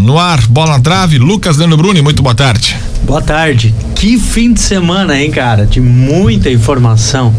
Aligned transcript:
No 0.00 0.18
ar, 0.18 0.40
bola 0.48 0.78
na 0.78 0.80
trave, 0.80 1.18
Lucas 1.18 1.58
Leandro 1.58 1.76
Bruni, 1.76 2.00
muito 2.00 2.22
boa 2.22 2.34
tarde. 2.34 2.74
Boa 3.02 3.20
tarde. 3.20 3.74
Que 4.00 4.18
fim 4.18 4.54
de 4.54 4.62
semana, 4.62 5.20
hein, 5.20 5.30
cara? 5.30 5.66
De 5.66 5.78
muita 5.78 6.48
informação. 6.48 7.34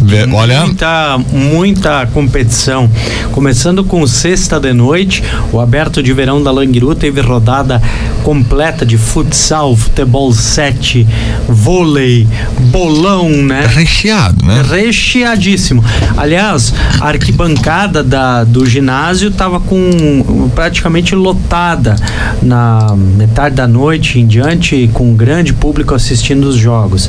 Vê, 0.00 0.24
olha. 0.32 0.64
Muita, 0.64 1.18
muita 1.32 2.06
competição. 2.06 2.88
Começando 3.32 3.82
com 3.82 4.06
sexta 4.06 4.60
de 4.60 4.72
noite, 4.72 5.20
o 5.52 5.58
aberto 5.58 6.00
de 6.00 6.12
verão 6.12 6.40
da 6.40 6.52
Languiru 6.52 6.94
teve 6.94 7.20
rodada 7.20 7.82
completa 8.22 8.86
de 8.86 8.96
futsal, 8.96 9.74
futebol 9.76 10.32
7, 10.32 11.04
vôlei, 11.48 12.26
bolão, 12.70 13.28
né? 13.28 13.66
Recheado, 13.66 14.44
né? 14.46 14.62
Recheadíssimo. 14.62 15.84
Aliás, 16.16 16.72
a 17.00 17.08
arquibancada 17.08 18.04
da, 18.04 18.44
do 18.44 18.64
ginásio 18.64 19.30
estava 19.30 19.58
com 19.58 20.48
praticamente 20.54 21.16
lotada 21.16 21.96
na 22.40 22.94
metade 22.96 23.56
da 23.56 23.66
noite 23.66 24.20
em 24.20 24.26
diante, 24.26 24.88
com 24.92 25.10
um 25.10 25.16
grande 25.16 25.52
público 25.52 25.95
assistindo 25.96 26.44
os 26.44 26.56
jogos. 26.56 27.08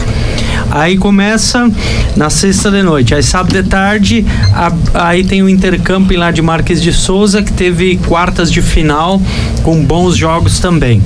Aí 0.72 0.98
começa 0.98 1.70
na 2.16 2.30
sexta 2.30 2.70
de 2.72 2.82
noite. 2.82 3.14
Aí 3.14 3.24
sábado 3.24 3.54
de 3.54 3.68
tarde, 3.68 4.26
a, 4.54 4.72
aí 5.08 5.24
tem 5.24 5.42
o 5.42 5.50
intercâmbio 5.50 6.20
lá 6.20 6.32
de 6.32 6.42
Marques 6.42 6.82
de 6.82 6.92
Souza, 6.92 7.42
que 7.42 7.54
teve 7.54 7.98
quartas 8.08 8.52
de 8.52 8.62
final 8.62 9.22
com 9.64 9.84
bons 9.84 10.18
jogos 10.18 10.60
também. 10.60 11.02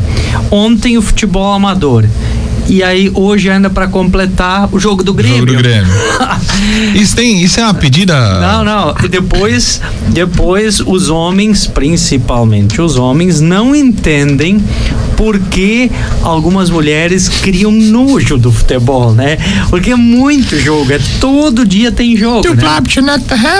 Ontem 0.49 0.97
o 0.97 1.01
futebol 1.01 1.53
amador. 1.53 2.05
E 2.67 2.81
aí, 2.83 3.11
hoje, 3.13 3.49
ainda 3.49 3.69
para 3.69 3.87
completar, 3.87 4.69
o 4.71 4.79
jogo 4.79 5.03
do 5.03 5.13
Grêmio. 5.13 5.39
Jogo 5.39 5.53
do 5.53 5.57
Grêmio. 5.57 5.91
isso, 6.95 7.15
tem, 7.15 7.41
isso 7.41 7.59
é 7.59 7.63
uma 7.63 7.73
pedida. 7.73 8.39
Não, 8.39 8.63
não. 8.63 8.95
E 9.03 9.07
depois, 9.07 9.81
depois, 10.09 10.79
os 10.79 11.09
homens, 11.09 11.67
principalmente 11.67 12.81
os 12.81 12.97
homens, 12.97 13.41
não 13.41 13.75
entendem 13.75 14.63
por 15.21 15.37
que 15.37 15.91
algumas 16.23 16.71
mulheres 16.71 17.29
criam 17.29 17.71
nojo 17.71 18.37
do 18.39 18.51
futebol, 18.51 19.13
né? 19.13 19.37
Porque 19.69 19.91
é 19.91 19.95
muito 19.95 20.57
jogo, 20.59 20.91
é 20.91 20.99
todo 21.19 21.63
dia 21.63 21.91
tem 21.91 22.17
jogo. 22.17 22.41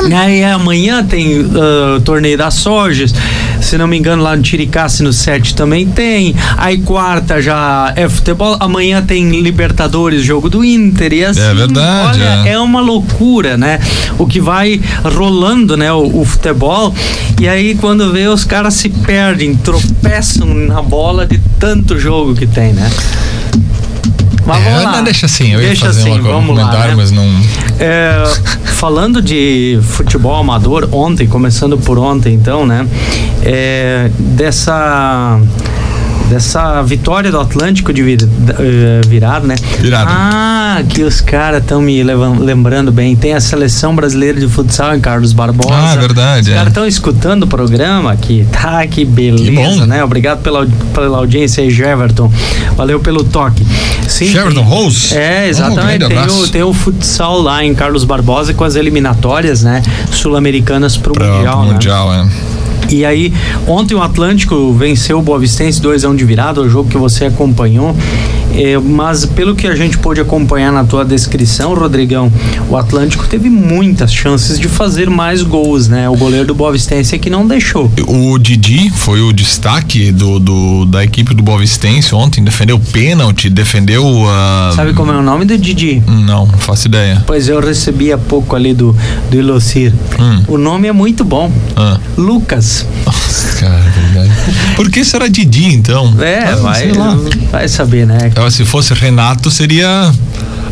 Né? 0.10 0.18
Aí 0.18 0.44
amanhã 0.44 1.04
tem 1.04 1.42
uh, 1.42 2.02
torneio 2.04 2.36
das 2.36 2.56
sojas, 2.56 3.14
se 3.62 3.78
não 3.78 3.88
me 3.88 3.98
engano, 3.98 4.24
lá 4.24 4.36
no 4.36 4.42
Tiricassi 4.42 5.04
no 5.04 5.14
7 5.14 5.56
também 5.56 5.88
tem. 5.88 6.36
Aí 6.58 6.80
quarta 6.80 7.42
já 7.42 7.94
é 7.96 8.10
futebol, 8.10 8.58
amanhã 8.60 9.02
tem 9.02 9.42
Libertadores, 9.42 10.24
jogo 10.24 10.50
do 10.50 10.64
Inter 10.64 11.14
e 11.14 11.26
assim. 11.26 11.42
É 11.42 11.54
verdade. 11.54 12.20
Olha, 12.20 12.50
é. 12.50 12.54
é 12.54 12.60
uma 12.60 12.82
loucura, 12.82 13.58
né? 13.58 13.80
O 14.18 14.26
que 14.26 14.42
vai 14.42 14.82
rolando, 15.04 15.78
né? 15.78 15.92
O, 15.94 16.22
o 16.22 16.26
futebol. 16.26 16.94
E 17.40 17.48
aí 17.48 17.76
quando 17.76 18.12
vê, 18.12 18.28
os 18.28 18.44
caras 18.44 18.74
se 18.74 18.90
perdem, 18.90 19.56
tropeçam 19.56 20.48
na 20.48 20.82
bola 20.82 21.26
de 21.26 21.40
tanto 21.60 21.98
jogo 22.00 22.36
que 22.36 22.48
tem, 22.48 22.74
né? 22.74 22.90
Mas 24.54 24.66
É, 24.68 24.70
vamos 24.72 24.84
lá. 24.94 25.02
deixa 25.02 25.26
assim, 25.26 25.54
eu 25.54 25.60
Deixa 25.60 25.86
ia 25.86 25.88
fazer 25.94 26.02
assim, 26.02 26.10
uma- 26.20 26.30
um 26.30 26.34
vamos 26.34 26.56
lá, 26.56 26.64
comentário, 26.64 26.90
né? 26.92 26.96
mas 26.98 27.12
não. 27.12 27.26
É, 27.80 28.24
falando 28.78 29.22
de 29.22 29.80
futebol 29.84 30.36
amador, 30.36 30.90
ontem, 30.92 31.28
começando 31.28 31.78
por 31.78 31.98
ontem, 31.98 32.34
então, 32.34 32.66
né? 32.66 32.88
É, 33.44 34.10
dessa 34.20 35.40
dessa 36.32 36.82
vitória 36.82 37.30
do 37.30 37.38
Atlântico 37.40 37.92
de 37.92 38.02
vir, 38.02 38.22
eh, 38.58 39.02
virado, 39.06 39.46
né? 39.46 39.56
Virado. 39.82 40.10
Ah, 40.10 40.82
que 40.88 41.04
os 41.04 41.20
caras 41.20 41.62
estão 41.62 41.82
me 41.82 42.02
lembrando 42.04 42.90
bem. 42.90 43.16
Tem 43.18 43.34
a 43.34 43.42
seleção 43.42 43.94
brasileira 43.94 44.40
de 44.40 44.48
futsal 44.48 44.96
em 44.96 45.02
Carlos 45.02 45.34
Barbosa. 45.34 45.74
Ah, 45.74 45.96
verdade, 45.98 46.44
Os 46.48 46.48
é. 46.50 46.54
caras 46.56 46.70
estão 46.70 46.88
escutando 46.88 47.44
o 47.44 47.48
programa 47.48 48.12
aqui. 48.14 48.46
Tá, 48.50 48.88
que 48.88 49.04
beleza, 49.04 49.44
Que 49.44 49.52
bom. 49.52 49.86
né? 49.86 50.02
Obrigado 50.04 50.42
pela, 50.42 50.66
pela 50.94 51.18
audiência 51.18 51.64
aí, 51.64 51.70
Jeverton. 51.70 52.32
Valeu 52.78 53.02
pelo 53.02 53.24
toque. 53.26 53.66
Sim, 54.08 54.32
tem- 54.32 54.64
Rose? 54.64 55.16
É, 55.18 55.44
Um 55.46 55.50
exatamente. 55.50 55.98
grande 56.08 56.28
tem, 56.28 56.28
o, 56.44 56.48
tem 56.48 56.64
o 56.64 56.74
futsal 56.74 57.42
lá 57.42 57.64
em 57.64 57.74
Carlos 57.76 58.04
Barbosa 58.06 58.54
com 58.54 58.64
as 58.64 58.76
eliminatórias, 58.76 59.64
né? 59.64 59.82
Sul-americanas 60.12 60.96
pro 60.96 61.12
Pra, 61.14 61.28
Mundial, 61.28 61.58
pro 61.58 61.66
né? 61.68 61.74
mundial, 61.74 62.14
é. 62.14 62.26
E 62.90 63.06
aí, 63.06 63.34
ontem 63.68 63.96
o 63.96 64.02
Atlântico 64.02 64.74
venceu 64.74 65.20
o 65.20 65.22
Boa 65.22 65.40
Vistense 65.40 65.82
2 65.82 66.04
a 66.04 66.10
1 66.10 66.16
de 66.16 66.26
virada, 66.26 66.62
o 66.62 66.70
jogo 66.70 66.90
que 66.90 66.98
você 66.98 67.26
acompanhou. 67.26 67.96
É, 68.54 68.78
mas 68.78 69.26
pelo 69.26 69.56
que 69.56 69.66
a 69.66 69.74
gente 69.76 69.98
pôde 69.98 70.20
acompanhar 70.20 70.74
na 70.74 70.84
tua 70.84 71.06
descrição, 71.06 71.74
Rodrigão, 71.74 72.30
o 72.70 72.76
Atlântico 72.76 73.26
teve 73.26 73.50
muitas 73.50 74.14
chances 74.14 74.60
de 74.60 74.68
fazer 74.68 75.10
mais 75.10 75.42
gols, 75.42 75.88
né? 75.88 76.10
O 76.10 76.18
goleiro 76.18 76.46
do 76.48 76.54
Boa 76.54 76.70
Vistense 76.74 77.16
é 77.16 77.18
que 77.18 77.30
não 77.30 77.48
deixou. 77.48 77.90
O 78.08 78.38
Didi 78.38 78.90
foi 78.90 79.22
o 79.22 79.32
destaque 79.32 80.12
do, 80.12 80.38
do- 80.38 80.86
da 80.86 81.02
equipe 81.02 81.34
do 81.34 81.42
Boavistense 81.42 82.14
ontem, 82.14 82.44
defendeu 82.44 82.78
pênalti, 82.78 83.50
defendeu. 83.50 84.04
ah, 84.28 84.74
Sabe 84.76 84.92
como 84.94 85.14
é 85.14 85.18
o 85.18 85.22
nome 85.24 85.46
do 85.46 85.58
Didi? 85.58 86.04
Não, 86.06 86.46
não 86.46 86.58
faço 86.58 86.88
ideia. 86.90 87.24
Pois 87.26 87.48
eu 87.48 87.62
recebi 87.62 88.12
há 88.12 88.18
pouco 88.18 88.54
ali 88.54 88.74
do, 88.74 88.94
do 89.30 89.38
Ilocir. 89.38 89.94
Hum. 90.20 90.44
O 90.50 90.58
nome 90.58 90.90
é 90.90 90.92
muito 90.92 91.24
bom. 91.24 91.50
Ah. 91.78 91.98
Lucas. 92.18 92.71
Nossa, 93.06 93.60
cara, 93.60 93.80
é 93.86 93.90
verdade. 94.00 94.32
Por 94.76 94.90
que 94.90 95.04
será 95.04 95.28
Didi, 95.28 95.66
então? 95.74 96.14
É, 96.22 96.50
Ah, 96.52 96.56
vai, 96.58 96.80
sei 96.82 96.94
lá. 96.94 97.18
vai 97.52 97.68
saber, 97.68 98.06
né? 98.06 98.18
Então, 98.32 98.50
se 98.50 98.64
fosse 98.66 98.94
Renato, 98.94 99.50
seria 99.52 100.12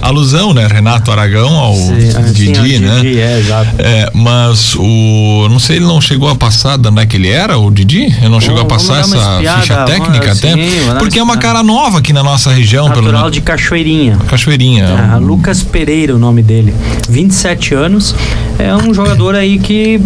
alusão, 0.01 0.53
né? 0.53 0.65
Renato 0.65 1.11
Aragão 1.11 1.49
ao 1.55 1.75
Sim, 1.75 2.09
ah, 2.15 2.23
sim, 2.27 2.33
Didi, 2.33 2.75
ao 2.75 2.81
né? 2.81 3.01
Didi, 3.01 3.19
é, 3.19 3.39
exato. 3.39 3.69
É, 3.79 4.09
mas 4.13 4.75
o. 4.75 5.47
Não 5.49 5.59
sei, 5.59 5.77
ele 5.77 5.85
não 5.85 5.99
chegou 5.99 6.29
a 6.29 6.35
passar 6.35 6.77
da 6.77 6.89
onde 6.89 7.01
é 7.01 7.05
que 7.05 7.17
ele 7.17 7.29
era, 7.29 7.57
o 7.57 7.69
Didi? 7.71 8.03
Ele 8.05 8.29
não 8.29 8.39
chegou 8.39 8.61
a 8.61 8.65
passar 8.65 9.01
essa 9.01 9.17
espiada, 9.17 9.61
ficha 9.61 9.83
técnica 9.85 10.35
sim, 10.35 10.47
até? 10.47 10.55
vamos 10.55 10.75
dar 10.85 10.91
uma 10.91 10.99
Porque 10.99 11.19
é 11.19 11.23
uma 11.23 11.37
cara 11.37 11.63
nova 11.63 11.99
aqui 11.99 12.13
na 12.13 12.23
nossa 12.23 12.51
região, 12.51 12.85
pelo 12.89 13.01
Natural 13.01 13.21
menos. 13.23 13.33
de 13.35 13.41
Cachoeirinha. 13.41 14.17
Cachoeirinha. 14.27 14.87
Ah, 15.13 15.17
Lucas 15.17 15.61
Pereira, 15.63 16.15
o 16.15 16.19
nome 16.19 16.41
dele. 16.41 16.73
27 17.09 17.73
anos. 17.73 18.15
É 18.59 18.75
um 18.75 18.93
jogador 18.93 19.35
aí 19.35 19.57
que, 19.57 19.99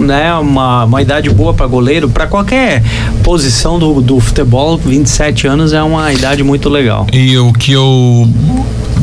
né, 0.00 0.32
uma, 0.34 0.84
uma 0.84 1.02
idade 1.02 1.28
boa 1.28 1.52
para 1.52 1.66
goleiro, 1.66 2.08
para 2.08 2.26
qualquer 2.26 2.82
posição 3.22 3.78
do, 3.78 4.00
do 4.00 4.18
futebol, 4.20 4.78
27 4.78 5.46
anos 5.46 5.72
é 5.74 5.82
uma 5.82 6.10
idade 6.12 6.42
muito 6.42 6.70
legal. 6.70 7.06
E 7.12 7.36
o 7.36 7.52
que 7.52 7.72
eu 7.72 8.26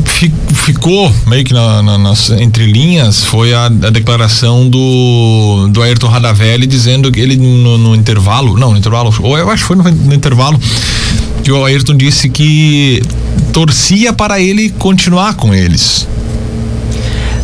fi- 0.04 0.32
ficou 0.52 1.12
meio 1.28 1.44
que 1.44 1.54
na, 1.54 1.80
na, 1.80 1.96
nas 1.96 2.30
entrelinhas 2.30 3.22
foi 3.22 3.54
a, 3.54 3.66
a 3.66 3.68
declaração 3.68 4.68
do, 4.68 5.68
do 5.70 5.80
Ayrton 5.80 6.08
Radavelli 6.08 6.66
dizendo 6.66 7.10
que 7.12 7.20
ele 7.20 7.36
no, 7.36 7.78
no 7.78 7.94
intervalo, 7.94 8.58
não, 8.58 8.72
no 8.72 8.76
intervalo, 8.78 9.14
ou 9.22 9.38
eu 9.38 9.48
acho 9.48 9.62
que 9.62 9.68
foi 9.68 9.76
no, 9.76 9.84
no 9.84 10.12
intervalo, 10.14 10.58
que 11.44 11.52
o 11.52 11.64
Ayrton 11.64 11.96
disse 11.96 12.28
que 12.28 13.00
torcia 13.52 14.12
para 14.12 14.40
ele 14.40 14.70
continuar 14.70 15.34
com 15.34 15.54
eles. 15.54 16.08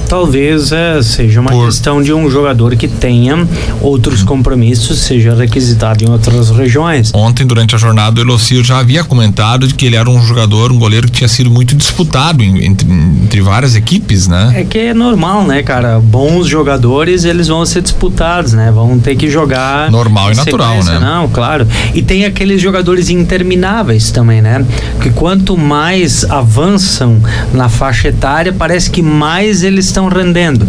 Talvez 0.09 0.73
é, 0.73 1.03
seja 1.03 1.41
uma 1.41 1.51
Por- 1.51 1.67
questão 1.67 2.03
de 2.03 2.13
um 2.13 2.31
jogador 2.31 2.75
que 2.77 2.89
tenha 2.89 3.47
outros 3.81 4.23
compromissos, 4.23 4.99
seja 5.01 5.35
requisitado 5.35 6.03
em 6.05 6.09
outras 6.09 6.51
regiões. 6.51 7.13
Ontem, 7.15 7.47
durante 7.47 7.75
a 7.75 7.79
jornada, 7.79 8.19
o 8.21 8.25
Elocir 8.25 8.65
já 8.65 8.79
havia 8.79 9.05
comentado 9.05 9.67
de 9.69 9.75
que 9.75 9.85
ele 9.87 9.97
era 9.97 10.09
um 10.09 10.21
jogador, 10.25 10.73
um 10.73 10.79
goleiro 10.79 11.07
que 11.07 11.13
tinha 11.19 11.29
sido 11.29 11.51
muito 11.51 11.75
disputado 11.75 12.43
em- 12.43 12.65
entre, 12.65 12.89
entre 12.91 13.41
várias 13.43 13.75
equipes, 13.77 14.27
né? 14.27 14.53
É 14.57 14.65
que 14.65 14.79
é 14.79 14.95
normal, 14.95 15.45
né, 15.45 15.63
cara? 15.63 16.01
Bons 16.01 16.47
jogadores, 16.47 17.25
eles 17.25 17.49
vão 17.49 17.65
ser 17.67 17.83
disputados, 17.83 18.53
né? 18.55 18.71
Vão 18.73 18.99
ter 18.99 19.15
que 19.15 19.29
jogar. 19.29 19.91
Normal 19.91 20.33
e 20.33 20.37
natural, 20.37 20.83
né? 20.85 20.99
Não, 20.99 21.29
claro. 21.29 21.67
E 21.95 22.03
tem 22.03 22.25
aqueles 22.25 22.61
jogadores 22.63 23.11
intermináveis 23.11 24.11
também, 24.11 24.41
né? 24.41 24.65
Que 25.03 25.11
quanto 25.11 25.57
mais 25.57 26.25
avançam 26.31 27.21
na 27.53 27.69
faixa 27.69 28.09
etária, 28.09 28.53
parece 28.53 28.91
que 28.91 29.03
mais 29.03 29.63
eles 29.63 29.93
estão 29.99 30.09
rendendo. 30.09 30.67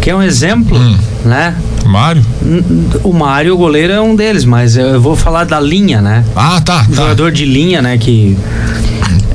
Quer 0.00 0.14
um 0.14 0.22
exemplo, 0.22 0.76
Hum. 0.78 0.96
né? 1.24 1.54
Mário? 1.84 2.24
O 3.02 3.12
Mário, 3.12 3.54
o 3.54 3.56
goleiro, 3.56 3.92
é 3.92 4.00
um 4.00 4.14
deles, 4.14 4.44
mas 4.44 4.76
eu 4.76 5.00
vou 5.00 5.16
falar 5.16 5.44
da 5.44 5.58
linha, 5.60 6.00
né? 6.00 6.24
Ah, 6.36 6.60
tá. 6.60 6.84
O 6.88 6.94
tá. 6.94 7.02
jogador 7.02 7.32
de 7.32 7.44
linha, 7.44 7.82
né? 7.82 7.98
Que 7.98 8.36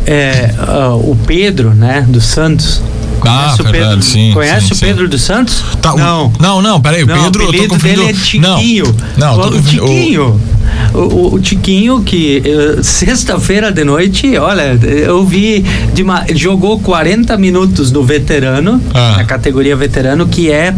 é 0.06 0.54
ah, 0.60 0.94
o 0.96 1.18
Pedro, 1.26 1.74
né? 1.74 2.06
Do 2.08 2.22
Santos. 2.22 2.82
Ah, 3.28 3.56
Conhece 3.56 3.62
o 3.62 3.64
verdade, 3.64 3.84
Pedro, 3.90 4.02
sim, 4.04 4.32
conhece 4.34 4.68
sim, 4.68 4.74
o 4.74 4.76
sim. 4.76 4.86
Pedro 4.86 5.10
dos 5.10 5.22
Santos? 5.24 5.64
Tá, 5.82 5.94
o- 5.96 5.98
não. 5.98 6.32
não, 6.40 6.62
não, 6.62 6.80
peraí, 6.80 7.04
o 7.04 7.08
Não, 7.08 7.24
Pedro, 7.24 7.42
eu 7.44 7.48
o 7.48 7.52
tô 7.52 7.58
apelido 7.58 7.74
confundindo. 7.74 8.02
dele 8.02 8.10
é 8.12 8.14
Tiquinho. 8.14 8.96
Não, 9.18 9.38
não, 9.38 9.44
o, 9.46 9.54
o 9.54 9.58
o- 9.58 9.62
Tiquinho. 9.64 10.42
O, 10.94 11.36
o- 11.36 11.40
Tiquinho, 11.40 12.02
que 12.02 12.42
eh, 12.46 12.82
sexta-feira 12.82 13.72
de 13.72 13.84
noite, 13.84 14.38
olha, 14.38 14.78
eu 14.84 15.26
vi, 15.26 15.64
de 15.94 16.04
ma- 16.04 16.26
jogou 16.34 16.80
40 16.80 17.38
minutos 17.38 17.92
no 17.92 18.04
veterano, 18.04 18.82
Ah. 18.94 19.16
na 19.18 19.24
categoria 19.26 19.76
veterano, 19.76 20.26
que 20.28 20.50
é 20.50 20.74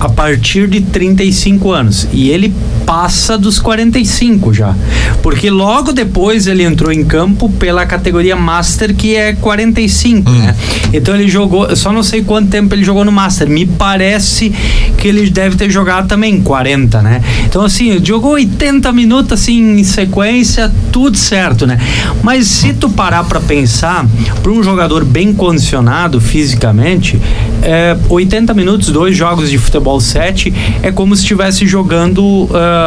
a 0.00 0.08
partir 0.08 0.66
de 0.68 0.80
35 0.80 1.70
anos. 1.72 2.06
E 2.12 2.30
ele 2.30 2.52
passa 2.90 3.38
dos 3.38 3.60
45 3.60 4.52
já. 4.52 4.74
Porque 5.22 5.48
logo 5.48 5.92
depois 5.92 6.48
ele 6.48 6.64
entrou 6.64 6.90
em 6.90 7.04
campo 7.04 7.48
pela 7.48 7.86
categoria 7.86 8.34
Master, 8.34 8.92
que 8.96 9.14
é 9.14 9.32
45, 9.32 10.28
né? 10.28 10.56
Então 10.92 11.14
ele 11.14 11.28
jogou, 11.28 11.68
eu 11.68 11.76
só 11.76 11.92
não 11.92 12.02
sei 12.02 12.24
quanto 12.24 12.48
tempo 12.48 12.74
ele 12.74 12.82
jogou 12.82 13.04
no 13.04 13.12
Master. 13.12 13.48
Me 13.48 13.64
parece 13.64 14.52
que 14.98 15.06
ele 15.06 15.30
deve 15.30 15.54
ter 15.54 15.70
jogado 15.70 16.08
também 16.08 16.40
40, 16.40 17.00
né? 17.00 17.22
Então 17.44 17.62
assim, 17.64 18.04
jogou 18.04 18.32
80 18.32 18.92
minutos 18.92 19.34
assim 19.34 19.78
em 19.78 19.84
sequência, 19.84 20.68
tudo 20.90 21.16
certo, 21.16 21.68
né? 21.68 21.78
Mas 22.24 22.48
se 22.48 22.72
tu 22.72 22.90
parar 22.90 23.22
pra 23.22 23.38
pensar, 23.38 24.04
para 24.42 24.50
um 24.50 24.64
jogador 24.64 25.04
bem 25.04 25.32
condicionado 25.32 26.20
fisicamente, 26.20 27.20
é, 27.62 27.96
80 28.08 28.52
minutos, 28.52 28.88
dois 28.88 29.16
jogos 29.16 29.48
de 29.48 29.58
futebol 29.58 30.00
7, 30.00 30.52
é 30.82 30.90
como 30.90 31.14
se 31.14 31.22
estivesse 31.22 31.68
jogando 31.68 32.50
ah, 32.52 32.79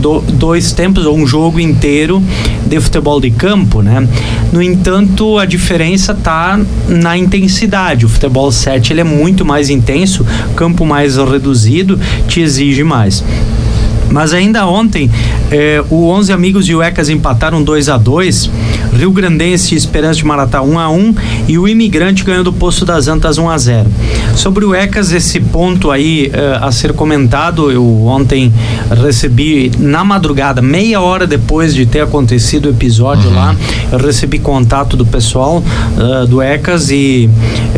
do- 0.00 0.20
dois 0.20 0.72
tempos 0.72 1.06
ou 1.06 1.16
um 1.16 1.26
jogo 1.26 1.58
inteiro 1.60 2.22
de 2.66 2.80
futebol 2.80 3.20
de 3.20 3.30
campo, 3.30 3.82
né? 3.82 4.06
No 4.52 4.62
entanto, 4.62 5.38
a 5.38 5.44
diferença 5.44 6.14
tá 6.14 6.58
na 6.88 7.16
intensidade. 7.16 8.04
O 8.06 8.08
futebol 8.08 8.50
7 8.50 8.92
ele 8.92 9.00
é 9.00 9.04
muito 9.04 9.44
mais 9.44 9.70
intenso, 9.70 10.24
campo 10.56 10.84
mais 10.84 11.16
reduzido, 11.16 11.98
te 12.26 12.40
exige 12.40 12.82
mais. 12.84 13.22
Mas 14.10 14.32
ainda 14.32 14.66
ontem, 14.66 15.10
eh, 15.50 15.82
o 15.90 16.08
11 16.08 16.32
Amigos 16.32 16.68
e 16.68 16.74
o 16.74 16.82
ECAS 16.82 17.08
empataram 17.08 17.62
2 17.62 17.88
a 17.88 17.96
2 17.96 18.50
Rio 18.94 19.10
Grandense 19.12 19.74
e 19.74 19.78
Esperança 19.78 20.16
de 20.16 20.24
Maratá 20.24 20.62
1 20.62 20.78
a 20.78 20.90
1 20.90 21.14
e 21.46 21.58
o 21.58 21.68
Imigrante 21.68 22.24
ganhou 22.24 22.42
do 22.42 22.52
Poço 22.52 22.84
das 22.84 23.08
Antas 23.08 23.38
1 23.38 23.48
a 23.48 23.58
0 23.58 23.88
Sobre 24.34 24.64
o 24.64 24.74
ECAS, 24.74 25.12
esse 25.12 25.40
ponto 25.40 25.90
aí 25.90 26.30
eh, 26.32 26.58
a 26.60 26.70
ser 26.70 26.92
comentado, 26.92 27.70
eu 27.70 28.06
ontem 28.06 28.52
recebi 29.02 29.70
na 29.78 30.04
madrugada, 30.04 30.62
meia 30.62 31.00
hora 31.00 31.26
depois 31.26 31.74
de 31.74 31.84
ter 31.86 32.00
acontecido 32.00 32.66
o 32.66 32.70
episódio 32.70 33.30
lá, 33.32 33.54
eu 33.90 33.98
recebi 33.98 34.38
contato 34.38 34.96
do 34.96 35.04
pessoal 35.04 35.62
eh, 35.98 36.26
do 36.26 36.40
ECAS 36.40 36.90
e 36.90 37.28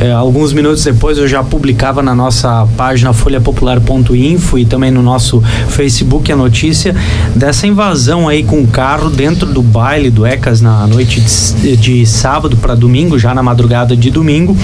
eh, 0.01 0.13
alguns 0.13 0.53
minutos 0.53 0.85
depois 0.85 1.19
eu 1.19 1.27
já 1.27 1.43
publicava 1.43 2.03
na 2.03 2.15
nossa 2.15 2.67
página 2.77 3.13
folhapopular.info 3.13 4.59
e 4.59 4.65
também 4.65 4.91
no 4.91 5.03
nosso 5.03 5.43
Facebook 5.69 6.20
a 6.33 6.37
notícia 6.37 6.95
dessa 7.35 7.67
invasão 7.67 8.29
aí 8.29 8.43
com 8.43 8.61
o 8.61 8.67
carro 8.67 9.09
dentro 9.11 9.47
do 9.47 9.63
baile 9.63 10.11
do 10.11 10.27
ECAS 10.27 10.61
na 10.61 10.87
noite 10.87 11.21
de, 11.21 11.77
de 11.77 12.07
sábado 12.07 12.57
para 12.57 12.75
domingo, 12.75 13.19
já 13.19 13.35
na 13.35 13.43
madrugada 13.43 13.97
de 13.97 14.11
domingo. 14.11 14.57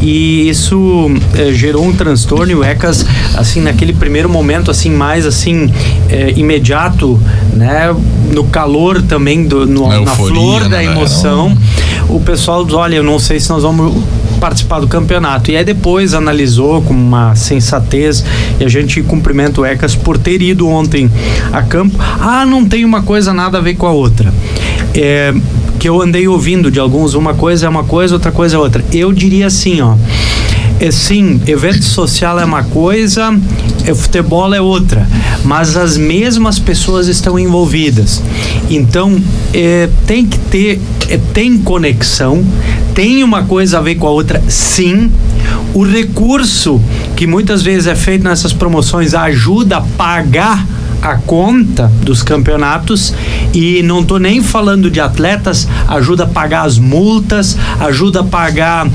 E 0.00 0.48
isso 0.48 1.08
eh, 1.36 1.52
gerou 1.52 1.84
um 1.86 1.92
transtorno 1.92 2.50
e 2.50 2.54
o 2.56 2.64
ECAS, 2.64 3.06
assim, 3.36 3.60
naquele 3.60 3.92
primeiro 3.92 4.28
momento, 4.28 4.68
assim, 4.68 4.90
mais 4.90 5.24
assim, 5.24 5.72
eh, 6.10 6.32
imediato, 6.36 7.20
né? 7.52 7.94
No 8.32 8.44
calor 8.44 9.00
também, 9.02 9.44
do, 9.46 9.64
no- 9.64 9.88
Na 9.88 10.00
na 10.00 10.10
euforia, 10.10 10.34
flor 10.34 10.62
da 10.62 10.78
né, 10.78 10.84
emoção, 10.86 11.56
o 12.08 12.18
pessoal 12.20 12.64
diz, 12.64 12.74
olha, 12.74 12.96
eu 12.96 13.04
não 13.04 13.18
sei 13.20 13.38
se 13.38 13.48
nós 13.50 13.62
vamos 13.62 13.94
participar 14.42 14.80
do 14.80 14.88
campeonato. 14.88 15.52
E 15.52 15.56
aí 15.56 15.64
depois 15.64 16.14
analisou 16.14 16.82
com 16.82 16.92
uma 16.92 17.36
sensatez 17.36 18.24
e 18.58 18.64
a 18.64 18.68
gente 18.68 19.00
cumprimenta 19.00 19.60
o 19.60 19.64
ECAS 19.64 19.94
por 19.94 20.18
ter 20.18 20.42
ido 20.42 20.66
ontem 20.66 21.08
a 21.52 21.62
campo. 21.62 21.96
Ah, 22.00 22.44
não 22.44 22.64
tem 22.64 22.84
uma 22.84 23.04
coisa 23.04 23.32
nada 23.32 23.58
a 23.58 23.60
ver 23.60 23.76
com 23.76 23.86
a 23.86 23.92
outra. 23.92 24.34
É, 24.94 25.32
que 25.78 25.88
eu 25.88 26.02
andei 26.02 26.26
ouvindo 26.26 26.72
de 26.72 26.80
alguns, 26.80 27.14
uma 27.14 27.34
coisa 27.34 27.66
é 27.66 27.68
uma 27.68 27.84
coisa, 27.84 28.14
outra 28.14 28.32
coisa 28.32 28.56
é 28.56 28.58
outra. 28.58 28.84
Eu 28.92 29.12
diria 29.12 29.46
assim, 29.46 29.80
ó. 29.80 29.94
É, 30.80 30.90
sim, 30.90 31.40
evento 31.46 31.84
social 31.84 32.40
é 32.40 32.44
uma 32.44 32.64
coisa, 32.64 33.32
é, 33.86 33.94
futebol 33.94 34.52
é 34.52 34.60
outra, 34.60 35.06
mas 35.44 35.76
as 35.76 35.96
mesmas 35.96 36.58
pessoas 36.58 37.06
estão 37.06 37.38
envolvidas. 37.38 38.20
Então, 38.68 39.16
é, 39.54 39.88
tem 40.08 40.26
que 40.26 40.36
ter, 40.38 40.80
é, 41.08 41.18
tem 41.32 41.56
conexão, 41.58 42.44
tem 42.94 43.22
uma 43.24 43.44
coisa 43.44 43.78
a 43.78 43.80
ver 43.80 43.96
com 43.96 44.06
a 44.06 44.10
outra, 44.10 44.42
sim. 44.48 45.10
O 45.74 45.84
recurso 45.84 46.80
que 47.16 47.26
muitas 47.26 47.62
vezes 47.62 47.86
é 47.86 47.94
feito 47.94 48.24
nessas 48.24 48.52
promoções 48.52 49.14
ajuda 49.14 49.78
a 49.78 49.80
pagar 49.80 50.66
a 51.02 51.16
conta 51.16 51.90
dos 52.02 52.22
campeonatos 52.22 53.12
e 53.52 53.82
não 53.82 54.04
tô 54.04 54.18
nem 54.18 54.40
falando 54.40 54.88
de 54.88 55.00
atletas, 55.00 55.66
ajuda 55.88 56.24
a 56.24 56.26
pagar 56.28 56.64
as 56.64 56.78
multas, 56.78 57.56
ajuda 57.80 58.20
a 58.20 58.24
pagar 58.24 58.86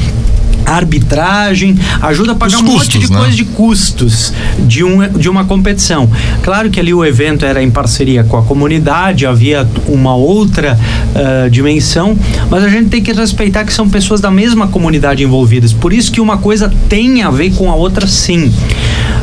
arbitragem, 0.67 1.77
ajuda 2.01 2.33
a 2.33 2.35
pagar 2.35 2.55
Os 2.57 2.61
um 2.61 2.65
monte 2.65 2.77
custos, 2.79 3.01
de 3.01 3.11
né? 3.11 3.17
coisa 3.19 3.35
de 3.35 3.45
custos 3.45 4.33
de, 4.59 4.83
um, 4.83 5.07
de 5.09 5.29
uma 5.29 5.45
competição. 5.45 6.09
Claro 6.43 6.69
que 6.69 6.79
ali 6.79 6.93
o 6.93 7.03
evento 7.05 7.45
era 7.45 7.61
em 7.63 7.69
parceria 7.71 8.23
com 8.23 8.37
a 8.37 8.43
comunidade, 8.43 9.25
havia 9.25 9.67
uma 9.87 10.15
outra 10.15 10.77
ah, 11.15 11.47
dimensão, 11.49 12.17
mas 12.49 12.63
a 12.63 12.69
gente 12.69 12.89
tem 12.89 13.01
que 13.01 13.11
respeitar 13.13 13.63
que 13.63 13.73
são 13.73 13.89
pessoas 13.89 14.19
da 14.21 14.29
mesma 14.31 14.67
comunidade 14.67 15.23
envolvidas. 15.23 15.73
Por 15.73 15.93
isso 15.93 16.11
que 16.11 16.19
uma 16.21 16.37
coisa 16.37 16.71
tem 16.89 17.21
a 17.23 17.29
ver 17.31 17.51
com 17.51 17.71
a 17.71 17.75
outra, 17.75 18.05
sim. 18.07 18.51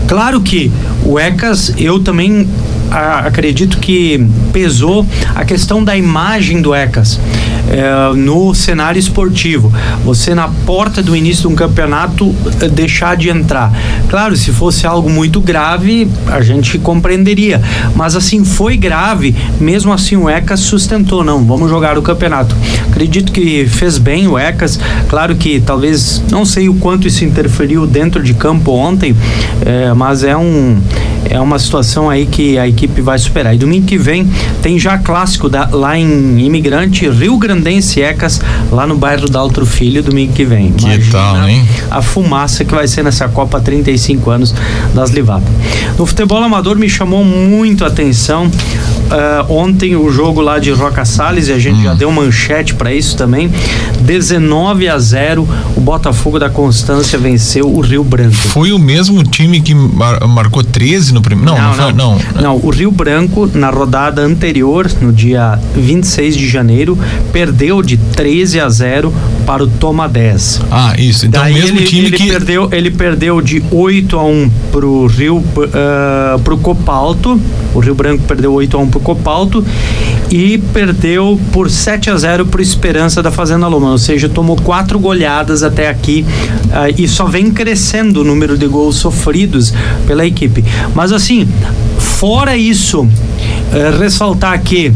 Claro 0.06 0.40
que 0.40 0.70
o 1.05 1.19
ECAS, 1.19 1.73
eu 1.79 1.99
também 1.99 2.47
a- 2.90 3.20
acredito 3.20 3.79
que 3.79 4.25
pesou 4.52 5.06
a 5.35 5.44
questão 5.44 5.82
da 5.82 5.97
imagem 5.97 6.61
do 6.61 6.75
ECAS 6.75 7.19
eh, 7.69 8.14
no 8.16 8.55
cenário 8.55 8.99
esportivo. 8.99 9.72
Você 10.05 10.34
na 10.34 10.49
porta 10.49 11.02
do 11.02 11.16
início 11.16 11.43
de 11.49 11.55
um 11.55 11.56
campeonato 11.56 12.34
eh, 12.61 12.69
deixar 12.69 13.16
de 13.16 13.28
entrar. 13.28 13.72
Claro, 14.08 14.37
se 14.37 14.50
fosse 14.52 14.87
algo 14.87 15.08
muito 15.11 15.40
grave, 15.40 16.08
a 16.28 16.40
gente 16.40 16.78
compreenderia. 16.78 17.61
Mas 17.94 18.14
assim, 18.16 18.44
foi 18.44 18.76
grave, 18.76 19.34
mesmo 19.61 19.93
assim 19.93 20.16
o 20.16 20.28
ECAS 20.28 20.61
sustentou, 20.61 21.25
não, 21.25 21.44
vamos 21.44 21.69
jogar 21.70 21.96
o 21.99 22.02
campeonato. 22.02 22.55
Acredito 22.90 23.32
que 23.32 23.66
fez 23.66 23.99
bem 23.99 24.26
o 24.28 24.38
ECAS. 24.38 24.78
Claro 25.08 25.34
que 25.37 25.61
talvez, 25.61 26.22
não 26.31 26.44
sei 26.44 26.69
o 26.69 26.75
quanto 26.75 27.06
isso 27.08 27.25
interferiu 27.25 27.87
dentro 27.87 28.22
de 28.22 28.34
campo 28.34 28.72
ontem, 28.72 29.14
eh, 29.64 29.93
mas 29.94 30.22
é 30.25 30.37
um 30.37 30.78
é 31.31 31.40
uma 31.40 31.58
situação 31.58 32.11
aí 32.11 32.26
que 32.26 32.58
a 32.58 32.69
equipe 32.69 33.00
vai 33.00 33.19
superar. 33.19 33.55
E 33.55 33.58
domingo 33.58 33.87
que 33.87 33.96
vem 33.96 34.28
tem 34.62 34.78
já 34.78 34.99
clássico 34.99 35.49
da- 35.49 35.68
lá 35.73 35.99
em 35.99 36.38
Imigrante, 36.38 37.09
Rio 37.09 37.38
Grandense 37.58 38.02
Ecas, 38.02 38.40
lá 38.73 38.84
no 38.87 38.96
bairro 38.96 39.28
da 39.28 39.38
Altro 39.38 39.64
Filho, 39.64 40.02
domingo 40.02 40.32
que 40.32 40.44
vem. 40.44 40.73
Que 40.73 40.99
tal, 41.11 41.49
hein? 41.49 41.64
A 41.90 42.02
fumaça 42.02 42.64
que 42.64 42.75
vai 42.75 42.88
ser 42.88 43.04
nessa 43.04 43.28
Copa 43.28 43.61
35 43.61 44.28
anos 44.30 44.52
das 44.92 45.11
Livadas. 45.11 45.49
No 45.96 46.04
futebol 46.04 46.42
amador 46.42 46.76
me 46.76 46.88
chamou 46.90 47.23
muito 47.25 47.84
a 47.84 47.88
atenção. 47.88 48.50
ah, 49.11 49.44
ontem 49.50 49.94
o 49.94 50.11
jogo 50.11 50.40
lá 50.40 50.58
de 50.58 50.70
Roca 50.73 51.04
Salles, 51.04 51.49
e 51.49 51.52
a 51.52 51.58
gente 51.58 51.78
Hum. 51.78 51.82
já 51.84 51.94
deu 51.94 52.11
manchete 52.11 52.75
para 52.75 52.92
isso 52.92 53.16
também. 53.16 53.50
19 54.00 54.88
a 54.88 54.99
0, 54.99 55.46
o 55.76 55.80
Botafogo 55.80 56.38
da 56.38 56.49
Constância 56.49 57.18
venceu 57.18 57.68
o 57.70 57.80
Rio 57.80 58.02
Branco. 58.02 58.34
Foi 58.34 58.73
o 58.73 58.78
mesmo 58.78 59.23
time 59.23 59.61
que 59.61 59.75
mar- 59.75 60.26
marcou 60.26 60.64
13 60.64 61.12
no 61.12 61.20
primeiro. 61.20 61.52
Não, 61.52 61.58
não, 61.68 61.75
foi, 61.75 61.92
não. 61.92 62.18
Não, 62.40 62.56
o 62.56 62.70
Rio 62.70 62.90
Branco, 62.90 63.49
na 63.54 63.68
rodada 63.70 64.23
anterior, 64.23 64.90
no 65.00 65.12
dia 65.12 65.58
26 65.76 66.34
de 66.37 66.49
janeiro, 66.49 66.99
perdeu 67.32 67.44
de 67.53 67.97
13 67.97 68.61
a 68.61 68.69
0 68.69 69.13
para 69.47 69.63
o 69.63 69.67
Toma 69.67 70.09
10. 70.09 70.63
Ah, 70.71 70.95
isso. 70.99 71.27
Então 71.27 71.41
o 71.41 71.45
Daí 71.45 71.55
mesmo 71.55 71.79
ele, 71.79 71.87
time 71.87 72.07
ele 72.07 72.17
que. 72.17 72.29
perdeu, 72.29 72.69
ele 72.73 72.91
perdeu 72.91 73.41
de 73.41 73.63
8 73.71 74.19
a 74.19 74.25
1 74.25 74.51
pro 74.73 75.07
Rio 75.07 75.37
uh, 75.37 76.39
pro 76.43 76.57
Copalto. 76.59 77.41
O 77.75 77.81
Rio 77.81 77.95
Branco 77.95 78.23
perdeu 78.25 78.53
8 78.53 78.77
a 78.77 78.81
1 78.81 78.91
pro 78.91 79.01
Copalto 79.01 79.65
e 80.31 80.59
perdeu 80.73 81.39
por 81.53 81.71
7 81.71 82.11
a 82.11 82.17
0 82.17 82.47
pro 82.47 82.63
Esperança 82.63 83.23
da 83.23 83.31
Fazenda 83.31 83.67
Loma, 83.67 83.91
ou 83.91 83.99
seja, 83.99 84.29
tomou 84.29 84.57
quatro 84.57 84.99
goleadas 84.99 85.63
até 85.63 85.89
aqui 85.89 86.25
ah, 86.73 86.89
e 86.89 87.07
só 87.07 87.27
vem 87.27 87.51
crescendo 87.51 88.23
o 88.23 88.25
número 88.25 88.57
de 88.57 88.67
gols 88.67 88.97
sofridos 88.97 89.73
pela 90.07 90.27
equipe. 90.27 90.65
Mas 90.95 91.13
assim, 91.13 91.49
fora 91.99 92.57
isso, 92.57 93.07
eh, 93.73 93.97
ressaltar 93.99 94.61
que 94.63 94.93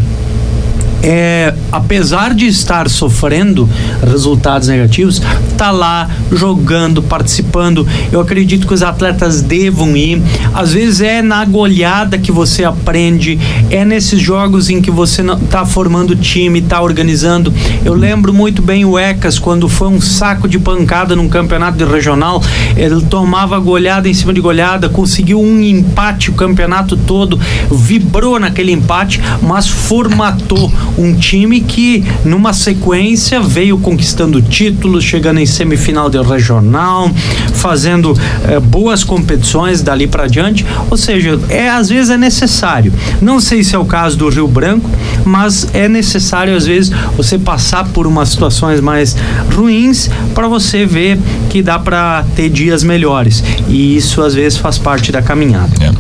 é, 1.03 1.55
apesar 1.71 2.35
de 2.35 2.47
estar 2.47 2.89
sofrendo 2.89 3.69
resultados 4.07 4.69
negativos, 4.69 5.23
tá 5.57 5.71
lá 5.71 6.09
jogando, 6.33 7.03
participando. 7.03 7.87
Eu 8.11 8.21
acredito 8.21 8.67
que 8.67 8.75
os 8.75 8.83
atletas 8.83 9.43
devam 9.43 9.97
ir. 9.97 10.23
Às 10.55 10.73
vezes 10.73 11.01
é 11.01 11.23
na 11.23 11.45
goleada 11.45 12.19
que 12.19 12.33
você 12.33 12.65
aprende, 12.65 13.39
é 13.71 13.85
nesses 13.85 14.21
jogos 14.21 14.71
em 14.71 14.81
que 14.81 14.91
você 14.91 15.23
tá 15.51 15.65
formando 15.65 16.17
time, 16.17 16.61
tá 16.63 16.81
organizando. 16.81 17.53
Eu 17.85 17.95
lembro 17.95 18.33
muito 18.33 18.63
bem 18.63 18.85
o 18.85 18.99
Ecas 18.99 19.39
quando 19.39 19.69
foi 19.69 19.89
um 19.89 20.01
saco 20.01 20.49
de 20.49 20.59
pancada 20.59 21.15
num 21.15 21.29
campeonato 21.29 21.85
regional, 21.85 22.43
ele 22.77 23.03
tomava 23.03 23.59
goleada 23.59 24.09
em 24.09 24.15
cima 24.15 24.33
de 24.33 24.41
goleada, 24.41 24.89
conseguiu 24.89 25.41
um 25.41 25.61
empate 25.61 26.31
o 26.31 26.35
campeonato 26.35 26.97
todo, 26.97 27.39
vibrou 27.71 28.39
naquele 28.39 28.73
empate, 28.73 29.21
mas 29.43 29.69
formatou 29.69 30.71
um 30.97 31.15
time 31.15 31.61
que 31.61 32.05
numa 32.25 32.53
sequência 32.53 33.41
veio 33.41 33.79
conquistando 33.79 34.41
títulos, 34.41 35.05
chegando 35.05 35.41
em 35.41 35.47
semifinal 35.47 36.09
de 36.09 36.21
regional, 36.21 37.11
fazendo 37.55 38.19
eh, 38.45 38.61
boas 38.61 39.05
competições 39.05 39.83
dali 39.83 40.07
para 40.07 40.27
diante. 40.27 40.65
Ou 40.91 40.97
seja, 40.97 41.39
é 41.49 41.69
às 41.69 41.89
vezes 41.89 42.11
é 42.11 42.17
necessário. 42.17 42.93
Não 43.21 43.41
sei 43.41 43.63
se 43.63 43.75
é 43.75 43.79
o 43.79 43.85
caso 43.85 44.17
do 44.17 44.29
Rio 44.29 44.49
Branco, 44.49 44.89
mas 45.25 45.69
é 45.75 45.89
necessário 45.89 46.57
às 46.57 46.67
vezes 46.67 46.93
você 47.17 47.39
passar 47.39 47.85
por 47.89 48.07
umas 48.07 48.31
situações 48.31 48.81
mais 48.81 49.17
ruins 49.55 50.11
para 50.35 50.49
você 50.49 50.87
ver 50.87 51.19
que 51.51 51.63
dá 51.63 51.79
para 51.79 52.25
ter 52.35 52.49
dias 52.49 52.83
melhores. 52.83 53.43
E 53.69 53.97
isso 53.97 54.23
às 54.23 54.35
vezes 54.35 54.59
faz 54.59 54.79
parte 54.79 55.11
da 55.13 55.23
caminhada. 55.23 55.73
É. 55.81 55.93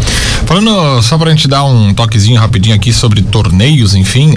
Falando 0.49 1.02
só 1.02 1.18
pra 1.18 1.30
gente 1.30 1.47
dar 1.47 1.64
um 1.64 1.92
toquezinho 1.92 2.40
rapidinho 2.40 2.75
aqui 2.75 2.90
sobre 2.90 3.21
torneios, 3.21 3.95
enfim, 3.95 4.30
uh, 4.30 4.35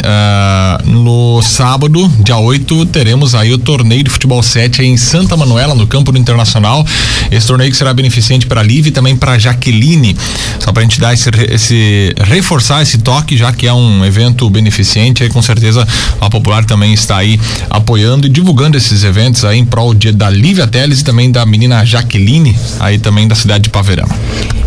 no 0.85 1.41
sábado, 1.41 2.07
dia 2.23 2.37
8, 2.37 2.85
teremos 2.87 3.35
aí 3.35 3.51
o 3.53 3.57
torneio 3.57 4.03
de 4.03 4.09
futebol 4.09 4.41
7 4.41 4.83
em 4.83 4.97
Santa 4.97 5.35
Manuela, 5.37 5.75
no 5.75 5.87
campo 5.87 6.11
do 6.11 6.17
Internacional. 6.17 6.85
Esse 7.31 7.47
torneio 7.47 7.71
que 7.71 7.77
será 7.77 7.93
beneficente 7.93 8.45
para 8.45 8.61
a 8.61 8.63
Liv 8.63 8.87
e 8.87 8.91
também 8.91 9.15
para 9.15 9.37
Jaqueline. 9.37 10.15
Só 10.59 10.71
pra 10.71 10.83
gente 10.83 10.99
dar 10.99 11.13
esse, 11.13 11.29
esse, 11.49 12.13
reforçar 12.19 12.81
esse 12.81 12.99
toque, 12.99 13.37
já 13.37 13.51
que 13.51 13.67
é 13.67 13.73
um 13.73 14.05
evento 14.05 14.49
beneficente, 14.49 15.23
aí 15.23 15.29
com 15.29 15.41
certeza 15.41 15.87
a 16.19 16.29
Popular 16.29 16.65
também 16.65 16.93
está 16.93 17.17
aí 17.17 17.39
apoiando 17.69 18.27
e 18.27 18.29
divulgando 18.29 18.77
esses 18.77 19.03
eventos 19.03 19.43
aí 19.43 19.59
em 19.59 19.65
prol 19.65 19.93
de, 19.93 20.11
da 20.11 20.29
Lívia 20.29 20.67
Teles 20.67 21.01
e 21.01 21.03
também 21.03 21.31
da 21.31 21.45
menina 21.45 21.85
Jaqueline, 21.85 22.55
aí 22.79 22.97
também 22.97 23.27
da 23.27 23.35
cidade 23.35 23.63
de 23.63 23.69
Paverama. 23.69 24.15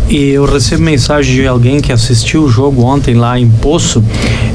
E 0.07 0.29
eu 0.29 0.45
recebo 0.45 0.83
mensagem 0.83 1.33
de 1.33 1.47
alguém 1.47 1.79
que 1.79 1.91
assistiu 1.91 2.43
o 2.43 2.49
jogo 2.49 2.83
ontem 2.83 3.15
lá 3.15 3.39
em 3.39 3.49
Poço, 3.49 4.03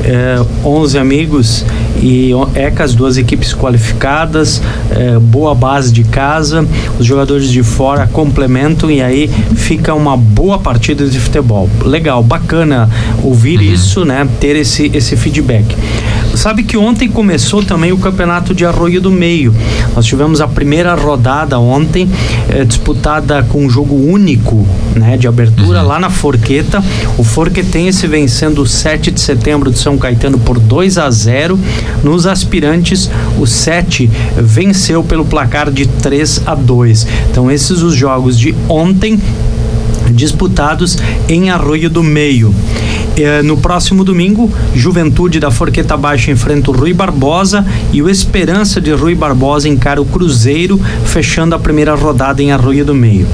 é, 0.04 0.40
11 0.64 0.96
amigos 1.10 1.64
e 2.00 2.32
ECAS, 2.54 2.94
duas 2.94 3.16
equipes 3.16 3.52
qualificadas, 3.52 4.60
é, 4.90 5.18
boa 5.18 5.54
base 5.54 5.92
de 5.92 6.04
casa, 6.04 6.66
os 6.98 7.06
jogadores 7.06 7.48
de 7.48 7.62
fora 7.62 8.06
complementam 8.06 8.90
e 8.90 9.02
aí 9.02 9.28
fica 9.54 9.94
uma 9.94 10.16
boa 10.16 10.58
partida 10.58 11.06
de 11.06 11.20
futebol. 11.20 11.68
Legal, 11.84 12.22
bacana 12.22 12.88
ouvir 13.22 13.58
uhum. 13.58 13.64
isso, 13.64 14.04
né? 14.04 14.26
Ter 14.40 14.56
esse, 14.56 14.90
esse 14.94 15.16
feedback. 15.16 15.76
Sabe 16.34 16.62
que 16.62 16.76
ontem 16.76 17.08
começou 17.08 17.62
também 17.62 17.92
o 17.92 17.98
campeonato 17.98 18.54
de 18.54 18.64
Arroio 18.64 19.00
do 19.00 19.10
Meio. 19.10 19.54
Nós 19.94 20.06
tivemos 20.06 20.40
a 20.40 20.48
primeira 20.48 20.94
rodada 20.94 21.58
ontem, 21.58 22.08
eh, 22.48 22.64
disputada 22.64 23.42
com 23.42 23.66
um 23.66 23.70
jogo 23.70 23.94
único, 23.94 24.66
né, 24.94 25.16
de 25.16 25.26
abertura 25.26 25.82
uhum. 25.82 25.88
lá 25.88 25.98
na 25.98 26.08
Forqueta. 26.08 26.82
O 27.18 27.24
Forquetense 27.24 28.06
vencendo 28.06 28.62
o 28.62 28.66
7 28.66 29.10
de 29.10 29.20
setembro 29.20 29.70
de 29.70 29.78
São 29.78 29.98
Caetano 29.98 30.38
por 30.38 30.58
2 30.58 30.98
a 30.98 31.10
0. 31.10 31.58
Nos 32.02 32.26
aspirantes, 32.26 33.10
o 33.38 33.46
7 33.46 34.10
venceu 34.36 35.02
pelo 35.02 35.24
placar 35.24 35.70
de 35.70 35.86
3 35.86 36.42
a 36.46 36.54
2. 36.54 37.06
Então, 37.30 37.50
esses 37.50 37.82
os 37.82 37.94
jogos 37.94 38.38
de 38.38 38.54
ontem 38.68 39.20
disputados 40.12 40.98
em 41.28 41.50
Arroio 41.50 41.88
do 41.88 42.02
Meio. 42.02 42.54
Eh, 43.16 43.42
no 43.42 43.56
próximo 43.56 44.04
domingo, 44.04 44.50
Juventude 44.74 45.40
da 45.40 45.50
Forqueta 45.50 45.96
Baixa 45.96 46.30
enfrenta 46.30 46.70
o 46.70 46.74
Rui 46.74 46.92
Barbosa 46.92 47.64
e 47.92 48.00
o 48.02 48.08
Esperança 48.08 48.80
de 48.80 48.92
Rui 48.92 49.14
Barbosa 49.14 49.68
encara 49.68 50.00
o 50.00 50.04
Cruzeiro, 50.04 50.80
fechando 51.04 51.54
a 51.54 51.58
primeira 51.58 51.94
rodada 51.94 52.42
em 52.42 52.52
Arroio 52.52 52.84
do 52.84 52.94
Meio. 52.94 53.26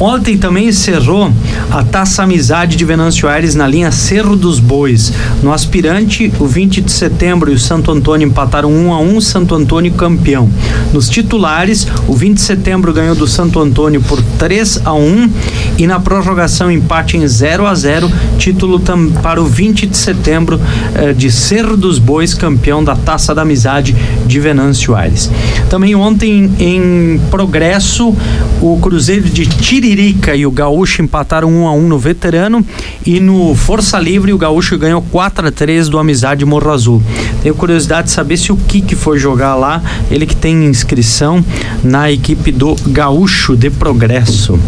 Ontem 0.00 0.38
também 0.38 0.68
encerrou 0.68 1.32
a 1.72 1.82
Taça 1.82 2.22
Amizade 2.22 2.76
de 2.76 2.84
Venâncio 2.84 3.28
Aires 3.28 3.56
na 3.56 3.66
linha 3.66 3.90
Cerro 3.90 4.36
dos 4.36 4.60
Bois. 4.60 5.12
No 5.42 5.52
aspirante, 5.52 6.32
o 6.38 6.46
20 6.46 6.80
de 6.82 6.92
setembro 6.92 7.50
e 7.50 7.54
o 7.54 7.58
Santo 7.58 7.90
Antônio 7.90 8.28
empataram 8.28 8.70
1 8.70 8.92
a 8.92 9.00
1, 9.00 9.20
Santo 9.20 9.54
Antônio 9.56 9.92
campeão. 9.92 10.48
Nos 10.92 11.08
titulares, 11.08 11.86
o 12.06 12.14
20 12.14 12.36
de 12.36 12.40
setembro 12.42 12.92
ganhou 12.92 13.16
do 13.16 13.26
Santo 13.26 13.58
Antônio 13.58 14.00
por 14.00 14.22
3 14.38 14.82
a 14.84 14.94
1 14.94 15.30
e 15.78 15.86
na 15.86 15.98
prorrogação 15.98 16.70
empate 16.70 17.16
em 17.16 17.26
0 17.26 17.66
a 17.66 17.74
0, 17.74 18.10
título 18.38 18.80
para 19.20 19.42
o 19.42 19.46
20 19.46 19.84
de 19.86 19.96
setembro 19.96 20.60
eh, 20.94 21.12
de 21.12 21.30
Cerro 21.30 21.76
dos 21.76 21.98
Bois, 21.98 22.34
campeão 22.34 22.84
da 22.84 22.94
Taça 22.94 23.34
da 23.34 23.42
Amizade 23.42 23.96
de 24.26 24.38
Venâncio 24.38 24.94
Aires. 24.94 25.28
Também 25.68 25.94
ontem 25.96 26.52
em 26.60 27.20
progresso, 27.30 28.14
o 28.60 28.78
Cruzeiro 28.80 29.28
de 29.28 29.46
Tiri 29.46 29.87
Tiririca 29.88 30.36
e 30.36 30.44
o 30.44 30.50
Gaúcho 30.50 31.00
empataram 31.00 31.50
1 31.50 31.66
a 31.66 31.72
1 31.72 31.88
no 31.88 31.98
veterano 31.98 32.62
e 33.06 33.18
no 33.20 33.54
Força 33.54 33.98
Livre 33.98 34.34
o 34.34 34.38
Gaúcho 34.38 34.76
ganhou 34.76 35.00
4 35.00 35.48
a 35.48 35.50
3 35.50 35.88
do 35.88 35.98
Amizade 35.98 36.44
Morro 36.44 36.70
Azul. 36.70 37.02
Tenho 37.42 37.54
curiosidade 37.54 38.08
de 38.08 38.12
saber 38.12 38.36
se 38.36 38.52
o 38.52 38.56
Kiki 38.56 38.94
foi 38.94 39.18
jogar 39.18 39.54
lá, 39.54 39.82
ele 40.10 40.26
que 40.26 40.36
tem 40.36 40.66
inscrição 40.66 41.42
na 41.82 42.10
equipe 42.12 42.52
do 42.52 42.76
Gaúcho 42.88 43.56
de 43.56 43.70
Progresso. 43.70 44.58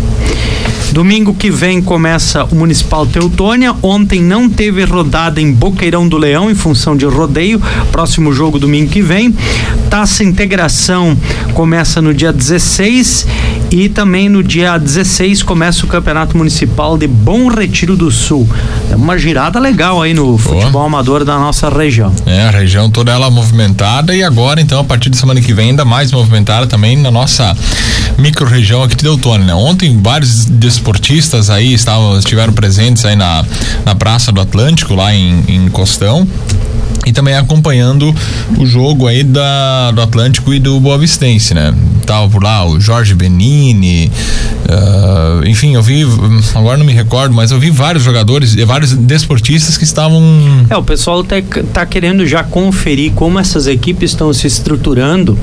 Domingo 0.93 1.33
que 1.33 1.51
vem 1.51 1.81
começa 1.81 2.45
o 2.45 2.55
Municipal 2.55 3.07
Teutônia. 3.07 3.75
Ontem 3.81 4.21
não 4.21 4.49
teve 4.49 4.85
rodada 4.85 5.41
em 5.41 5.53
Boqueirão 5.53 6.09
do 6.09 6.19
Leão 6.19 6.51
em 6.51 6.55
função 6.55 6.97
de 6.97 7.05
rodeio. 7.05 7.63
Próximo 7.93 8.33
jogo 8.33 8.59
domingo 8.59 8.91
que 8.91 9.01
vem. 9.01 9.33
Taça 9.89 10.25
Integração 10.25 11.17
começa 11.55 12.03
no 12.03 12.13
dia 12.13 12.33
16 12.33 13.27
e 13.71 13.89
também 13.89 14.29
no 14.29 14.43
dia 14.43 14.77
16 14.77 15.45
começa 15.45 15.85
o 15.85 15.89
Campeonato 15.89 16.37
Municipal 16.37 16.99
de 16.99 17.07
Bom 17.07 17.49
Retiro 17.49 17.97
do 17.97 18.11
Sul. 18.11 18.49
É 18.91 18.97
uma 18.97 19.17
girada 19.17 19.61
legal 19.61 20.03
aí 20.03 20.13
no 20.13 20.37
futebol 20.37 20.85
amador 20.85 21.25
da 21.25 21.39
nossa 21.39 21.69
região. 21.69 22.13
É, 22.27 22.49
a 22.49 22.51
região 22.51 22.91
toda 22.91 23.13
ela 23.13 23.31
movimentada 23.31 24.15
e 24.15 24.23
agora 24.25 24.61
então 24.61 24.81
a 24.81 24.85
partir 24.85 25.11
de 25.11 25.17
semana 25.17 25.41
que 25.41 25.53
vem 25.53 25.71
ainda 25.71 25.85
mais 25.85 26.11
movimentada 26.11 26.67
também 26.67 26.97
na 26.97 27.11
nossa 27.11 27.57
micro-região 28.19 28.83
aqui 28.83 28.97
de 28.97 29.03
Teutônia, 29.03 29.47
né? 29.47 29.55
Ontem 29.55 29.99
vários 30.01 30.45
desportistas 30.81 31.51
aí 31.51 31.75
estavam, 31.75 32.19
estiveram 32.19 32.53
presentes 32.55 33.05
aí 33.05 33.15
na, 33.15 33.45
na 33.85 33.95
Praça 33.95 34.33
do 34.33 34.41
Atlântico, 34.41 34.95
lá 34.95 35.15
em, 35.15 35.45
em 35.47 35.69
Costão 35.69 36.27
e 37.07 37.13
também 37.13 37.35
acompanhando 37.35 38.15
o 38.59 38.67
jogo 38.67 39.07
aí 39.07 39.23
da, 39.23 39.91
do 39.91 40.01
Atlântico 40.01 40.53
e 40.53 40.59
do 40.59 40.81
Boa 40.81 40.99
Vistense, 40.99 41.55
né? 41.55 41.75
Tava 42.11 42.29
por 42.29 42.43
lá 42.43 42.67
o 42.67 42.81
Jorge 42.81 43.15
Benini, 43.15 44.11
uh, 44.69 45.47
enfim, 45.47 45.77
eu 45.77 45.83
vi, 45.83 46.05
agora 46.57 46.77
não 46.77 46.85
me 46.85 46.93
recordo, 46.93 47.33
mas 47.33 47.53
eu 47.53 47.61
vi 47.61 47.71
vários 47.71 48.03
jogadores, 48.03 48.53
vários 48.65 48.95
desportistas 48.95 49.79
que 49.79 49.85
estavam. 49.85 50.21
É, 50.69 50.77
o 50.77 50.83
pessoal 50.83 51.23
tá, 51.23 51.37
tá 51.73 51.87
querendo 51.87 52.27
já 52.27 52.43
conferir 52.43 53.13
como 53.13 53.39
essas 53.39 53.69
equipes 53.69 54.11
estão 54.11 54.33
se 54.33 54.49
estruturando, 54.49 55.39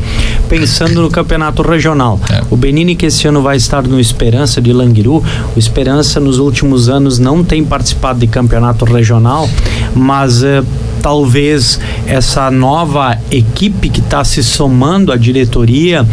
pensando 0.50 1.02
no 1.02 1.10
campeonato 1.10 1.62
regional. 1.62 2.20
É. 2.30 2.42
O 2.52 2.58
Benini, 2.58 2.98
que 2.98 3.06
esse 3.06 3.26
ano 3.30 3.42
vai 3.42 3.56
estar 3.56 3.84
no 3.84 3.98
Esperança 3.98 4.62
de 4.62 4.74
Languiru, 4.74 5.24
o 5.56 5.58
Esperança 5.58 6.20
nos 6.20 6.38
últimos 6.38 6.90
anos 6.90 7.18
não 7.18 7.46
tem 7.46 7.64
participado 7.64 8.20
de 8.20 8.28
campeonato 8.28 8.84
regional, 8.84 9.50
mas. 9.96 10.44
Uh, 10.44 10.66
talvez 11.02 11.80
essa 12.06 12.52
nova 12.52 13.18
equipe 13.32 13.90
que 13.90 14.00
está 14.00 14.24
se 14.24 14.44
somando 14.44 15.12
à 15.12 15.16
diretoria 15.16 16.06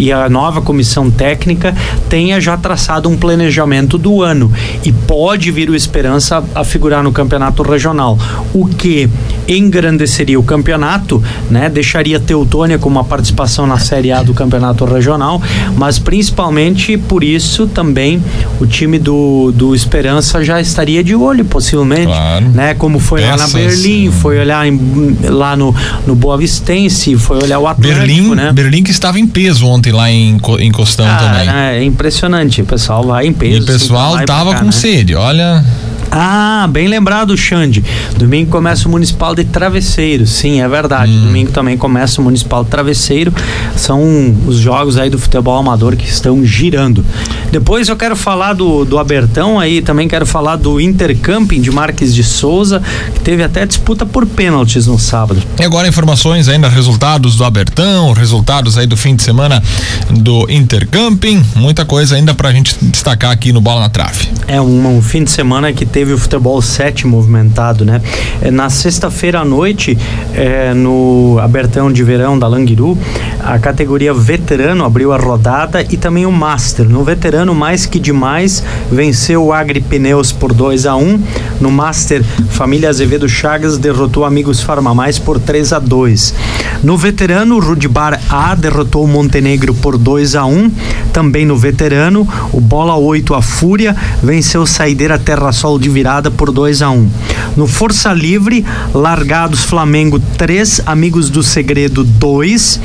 e 0.00 0.10
a 0.10 0.30
nova 0.30 0.62
comissão 0.62 1.10
técnica 1.10 1.76
tenha 2.08 2.40
já 2.40 2.56
traçado 2.56 3.06
um 3.06 3.16
planejamento 3.16 3.98
do 3.98 4.22
ano 4.22 4.50
e 4.82 4.90
pode 4.90 5.50
vir 5.50 5.68
o 5.68 5.74
Esperança 5.74 6.42
a 6.54 6.64
figurar 6.64 7.02
no 7.02 7.12
campeonato 7.12 7.62
regional, 7.62 8.18
o 8.54 8.66
que 8.66 9.10
engrandeceria 9.46 10.40
o 10.40 10.42
campeonato, 10.42 11.22
né? 11.50 11.68
Deixaria 11.68 12.18
Teutônia 12.18 12.78
com 12.78 12.88
uma 12.88 13.04
participação 13.04 13.66
na 13.66 13.78
Série 13.78 14.10
A 14.10 14.22
do 14.22 14.32
campeonato 14.32 14.86
regional, 14.86 15.40
mas 15.76 15.98
principalmente 15.98 16.96
por 16.96 17.22
isso 17.22 17.66
também 17.66 18.22
o 18.58 18.66
time 18.66 18.98
do, 18.98 19.52
do 19.54 19.74
Esperança 19.74 20.42
já 20.42 20.60
estaria 20.60 21.04
de 21.04 21.14
olho 21.14 21.44
possivelmente, 21.44 22.06
claro. 22.06 22.48
né? 22.48 22.72
Como 22.72 22.98
foi 22.98 23.20
Peças, 23.20 23.40
lá 23.40 23.46
na 23.46 23.52
Berlim, 23.52 24.10
foi 24.10 24.38
olhar 24.38 24.66
em, 24.66 25.18
lá 25.24 25.54
no, 25.54 25.74
no 26.06 26.14
Boa 26.14 26.38
Vistense, 26.38 27.16
foi 27.16 27.42
olhar 27.42 27.58
o 27.58 27.66
Atlético, 27.66 28.06
Berlim, 28.06 28.34
né? 28.34 28.50
Berlim 28.52 28.82
que 28.82 28.90
estava 28.90 29.20
em 29.20 29.26
peso 29.26 29.66
ontem 29.66 29.89
lá 29.92 30.10
em, 30.10 30.40
em 30.58 30.72
Costão 30.72 31.06
ah, 31.06 31.16
também. 31.16 31.48
É 31.48 31.82
impressionante, 31.82 32.62
o 32.62 32.66
pessoal 32.66 33.04
lá 33.04 33.24
em 33.24 33.32
peso. 33.32 33.58
E 33.58 33.60
o 33.60 33.66
pessoal 33.66 34.24
tava 34.24 34.54
com 34.56 34.66
né? 34.66 34.72
sede, 34.72 35.14
olha. 35.14 35.64
Ah, 36.10 36.66
bem 36.68 36.88
lembrado, 36.88 37.36
Xande. 37.36 37.84
Domingo 38.16 38.50
começa 38.50 38.88
o 38.88 38.90
Municipal 38.90 39.34
de 39.34 39.44
Travesseiro. 39.44 40.26
Sim, 40.26 40.60
é 40.60 40.68
verdade. 40.68 41.12
Hum. 41.12 41.26
Domingo 41.26 41.52
também 41.52 41.76
começa 41.76 42.20
o 42.20 42.24
Municipal 42.24 42.64
de 42.64 42.70
Travesseiro. 42.70 43.32
São 43.76 44.34
os 44.46 44.56
jogos 44.56 44.98
aí 44.98 45.08
do 45.08 45.18
futebol 45.18 45.56
amador 45.56 45.96
que 45.96 46.08
estão 46.08 46.44
girando. 46.44 47.04
Depois 47.52 47.88
eu 47.88 47.96
quero 47.96 48.16
falar 48.16 48.52
do, 48.52 48.84
do 48.84 48.98
Abertão 48.98 49.58
aí, 49.58 49.82
também 49.82 50.08
quero 50.08 50.26
falar 50.26 50.56
do 50.56 50.80
Intercamping 50.80 51.60
de 51.60 51.70
Marques 51.70 52.14
de 52.14 52.24
Souza, 52.24 52.82
que 53.14 53.20
teve 53.20 53.42
até 53.42 53.64
disputa 53.64 54.04
por 54.04 54.26
pênaltis 54.26 54.86
no 54.86 54.98
sábado. 54.98 55.42
E 55.60 55.64
agora 55.64 55.88
informações 55.88 56.48
ainda, 56.48 56.68
resultados 56.68 57.36
do 57.36 57.44
Abertão, 57.44 58.12
resultados 58.12 58.76
aí 58.76 58.86
do 58.86 58.96
fim 58.96 59.14
de 59.14 59.22
semana 59.22 59.62
do 60.10 60.50
Intercamping, 60.50 61.42
muita 61.56 61.84
coisa 61.84 62.16
ainda 62.16 62.34
pra 62.34 62.52
gente 62.52 62.76
destacar 62.82 63.30
aqui 63.30 63.52
no 63.52 63.60
Bola 63.60 63.80
na 63.80 63.88
Trave. 63.88 64.28
É 64.46 64.60
um, 64.60 64.98
um 64.98 65.02
fim 65.02 65.24
de 65.24 65.30
semana 65.30 65.72
que 65.72 65.84
teve 65.84 65.99
o 66.04 66.18
futebol 66.18 66.60
7 66.60 67.06
movimentado, 67.06 67.84
né? 67.84 68.00
É, 68.40 68.50
na 68.50 68.70
sexta-feira 68.70 69.40
à 69.40 69.44
noite, 69.44 69.96
é, 70.34 70.72
no 70.74 71.38
Abertão 71.40 71.92
de 71.92 72.02
Verão 72.02 72.38
da 72.38 72.46
Languiru, 72.46 72.96
a 73.40 73.58
categoria 73.58 74.12
veterano 74.14 74.84
abriu 74.84 75.12
a 75.12 75.16
rodada 75.16 75.82
e 75.90 75.96
também 75.96 76.26
o 76.26 76.32
Master. 76.32 76.88
No 76.88 77.04
veterano, 77.04 77.54
mais 77.54 77.86
que 77.86 77.98
demais, 77.98 78.62
venceu 78.90 79.44
o 79.44 79.52
Agri 79.52 79.80
Pneus 79.80 80.32
por 80.32 80.52
2 80.54 80.86
a 80.86 80.96
1 80.96 81.00
um. 81.00 81.22
No 81.60 81.70
Master, 81.70 82.22
Família 82.50 82.88
Azevedo 82.88 83.28
Chagas 83.28 83.76
derrotou 83.76 84.24
Amigos 84.24 84.62
Farmamais 84.62 85.18
por 85.18 85.38
3 85.38 85.74
a 85.74 85.78
2 85.78 86.34
No 86.82 86.96
veterano, 86.96 87.56
o 87.56 87.60
Rudibar 87.60 88.20
A 88.30 88.54
derrotou 88.54 89.04
o 89.04 89.08
Montenegro 89.08 89.74
por 89.74 89.98
2 89.98 90.36
a 90.36 90.46
1 90.46 90.50
um. 90.50 90.70
Também 91.12 91.44
no 91.44 91.56
veterano, 91.56 92.26
o 92.52 92.60
Bola 92.60 92.96
8 92.96 93.34
a 93.34 93.42
Fúria 93.42 93.96
venceu 94.22 94.64
Saideira 94.64 95.18
Terra 95.18 95.52
Sol 95.52 95.78
de 95.78 95.89
virada 95.90 96.30
por 96.30 96.50
2 96.50 96.82
a 96.82 96.90
1 96.90 96.94
um. 96.94 97.10
No 97.56 97.66
Força 97.66 98.12
Livre, 98.12 98.64
Largados 98.94 99.64
Flamengo 99.64 100.20
3, 100.38 100.82
Amigos 100.86 101.28
do 101.28 101.42
Segredo 101.42 102.04
2. 102.04 102.80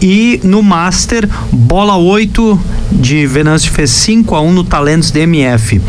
E 0.00 0.40
no 0.42 0.62
Master, 0.62 1.28
Bola 1.52 1.96
8 1.96 2.60
de 2.92 3.26
Venâncio 3.26 3.70
fez 3.72 3.90
5 3.90 4.34
a 4.34 4.40
1 4.40 4.52
no 4.52 4.64
Talentos 4.64 5.10
DMF. 5.10 5.80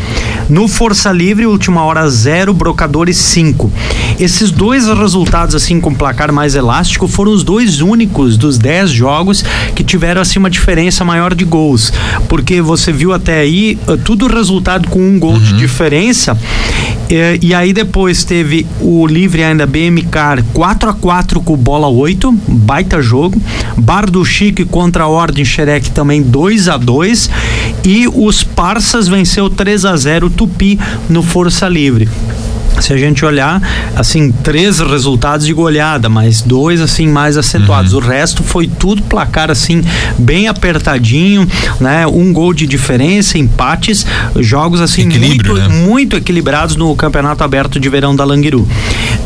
No 0.49 0.67
Força 0.67 1.11
Livre, 1.11 1.45
última 1.45 1.83
hora 1.83 2.07
0, 2.07 2.53
Brocadores 2.53 3.17
5. 3.17 3.71
Esses 4.19 4.51
dois 4.51 4.87
resultados, 4.87 5.55
assim, 5.55 5.79
com 5.79 5.93
placar 5.93 6.31
mais 6.31 6.55
elástico, 6.55 7.07
foram 7.07 7.31
os 7.31 7.43
dois 7.43 7.81
únicos 7.81 8.37
dos 8.37 8.57
10 8.57 8.91
jogos 8.91 9.43
que 9.73 9.83
tiveram, 9.83 10.21
assim, 10.21 10.39
uma 10.39 10.49
diferença 10.49 11.03
maior 11.03 11.33
de 11.33 11.45
gols. 11.45 11.91
Porque 12.29 12.61
você 12.61 12.91
viu 12.91 13.11
até 13.11 13.39
aí, 13.39 13.77
eh, 13.87 13.97
tudo 14.03 14.27
resultado 14.27 14.87
com 14.89 14.99
um 14.99 15.19
gol 15.19 15.33
uhum. 15.33 15.39
de 15.39 15.53
diferença. 15.53 16.37
E, 17.09 17.47
e, 17.47 17.53
aí 17.53 17.71
depois 17.71 18.23
teve 18.23 18.65
o 18.79 19.05
livre 19.05 19.43
ainda 19.43 19.67
BMK 19.67 20.43
4 20.53 20.89
a 20.89 20.93
4 20.93 21.41
com 21.41 21.55
bola 21.55 21.87
8, 21.87 22.31
baita 22.47 23.01
jogo. 23.01 23.39
Bar 23.95 24.11
do 24.11 24.25
Chique 24.25 24.65
contra 24.65 25.05
a 25.05 25.07
Ordem 25.07 25.45
Xerec 25.45 25.89
também 25.91 26.21
2 26.21 26.67
a 26.67 26.75
2 26.75 27.29
e 27.85 28.05
os 28.13 28.43
Parsas 28.43 29.07
venceu 29.07 29.49
3 29.49 29.85
a 29.85 29.95
0 29.95 30.29
Tupi 30.29 30.77
no 31.07 31.23
Força 31.23 31.69
Livre 31.69 32.09
se 32.81 32.91
a 32.93 32.97
gente 32.97 33.23
olhar, 33.23 33.61
assim, 33.95 34.31
três 34.31 34.79
resultados 34.79 35.45
de 35.45 35.53
goleada, 35.53 36.09
mas 36.09 36.41
dois, 36.41 36.81
assim, 36.81 37.07
mais 37.07 37.37
acentuados. 37.37 37.93
Uhum. 37.93 37.99
O 37.99 38.01
resto 38.01 38.43
foi 38.43 38.67
tudo 38.67 39.01
placar, 39.03 39.49
assim, 39.49 39.81
bem 40.17 40.47
apertadinho, 40.47 41.47
né? 41.79 42.05
Um 42.05 42.33
gol 42.33 42.53
de 42.53 42.67
diferença, 42.67 43.37
empates, 43.37 44.05
jogos, 44.39 44.81
assim, 44.81 45.07
muito, 45.07 45.53
né? 45.53 45.67
muito 45.67 46.17
equilibrados 46.17 46.75
no 46.75 46.93
Campeonato 46.95 47.43
Aberto 47.43 47.79
de 47.79 47.89
Verão 47.89 48.15
da 48.15 48.25
Languiru. 48.25 48.67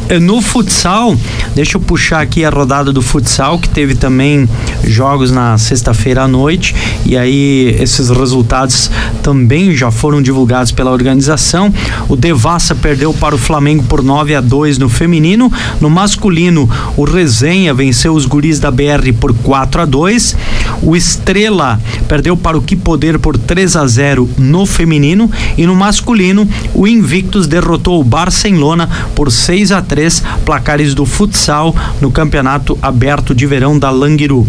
Eh, 0.10 0.20
no 0.20 0.42
futsal, 0.42 1.16
deixa 1.54 1.78
eu 1.78 1.82
puxar 1.82 2.22
aqui 2.22 2.44
a 2.44 2.50
rodada 2.50 2.92
do 2.92 3.00
futsal, 3.00 3.60
que 3.60 3.70
teve 3.70 3.94
também 3.94 4.50
jogos 4.84 5.30
na 5.30 5.56
sexta-feira 5.60 6.24
à 6.24 6.28
noite, 6.28 6.76
e 7.06 7.16
aí 7.16 7.78
esses 7.80 8.10
resultados 8.10 8.90
também 9.22 9.76
já 9.76 9.92
foram 9.92 10.20
divulgados 10.20 10.72
pela 10.72 10.90
organização. 10.90 11.72
O 12.08 12.16
Devassa 12.16 12.74
perdeu 12.74 13.14
para 13.14 13.36
o 13.36 13.38
Flamengo 13.38 13.84
por 13.84 14.02
9 14.02 14.34
a 14.34 14.42
2 14.42 14.80
no 14.80 14.90
feminino. 14.90 15.52
No 15.80 15.92
masculino, 15.92 16.68
o 16.98 17.04
Resenha 17.04 17.72
venceu 17.72 18.16
os 18.16 18.26
guris 18.26 18.60
da 18.60 18.72
BR 18.72 19.14
por 19.20 19.32
4 19.32 19.84
a 19.84 19.86
2. 19.86 20.36
O 20.82 20.96
Estrela 20.96 21.80
perdeu 22.08 22.36
para 22.36 22.58
o 22.58 22.62
Que 22.62 22.76
Poder 22.76 23.20
por 23.20 23.38
3 23.38 23.76
a 23.76 23.86
0 23.86 24.30
no 24.38 24.66
feminino 24.66 25.30
e 25.58 25.66
no 25.66 25.76
masculino, 25.76 26.48
o 26.74 26.88
Invictus 26.88 27.48
derrotou 27.48 28.00
o 28.00 28.04
Barcelona 28.04 28.90
por 29.16 29.32
6 29.32 29.72
a 29.72 29.82
3, 29.82 30.24
placares 30.46 30.94
do 30.94 31.06
futsal 31.06 31.76
no 32.02 32.12
Campeonato 32.12 32.78
Aberto 32.82 33.36
de 33.36 33.46
Verão 33.46 33.78
da 33.78 33.90
Languiru. 33.90 34.48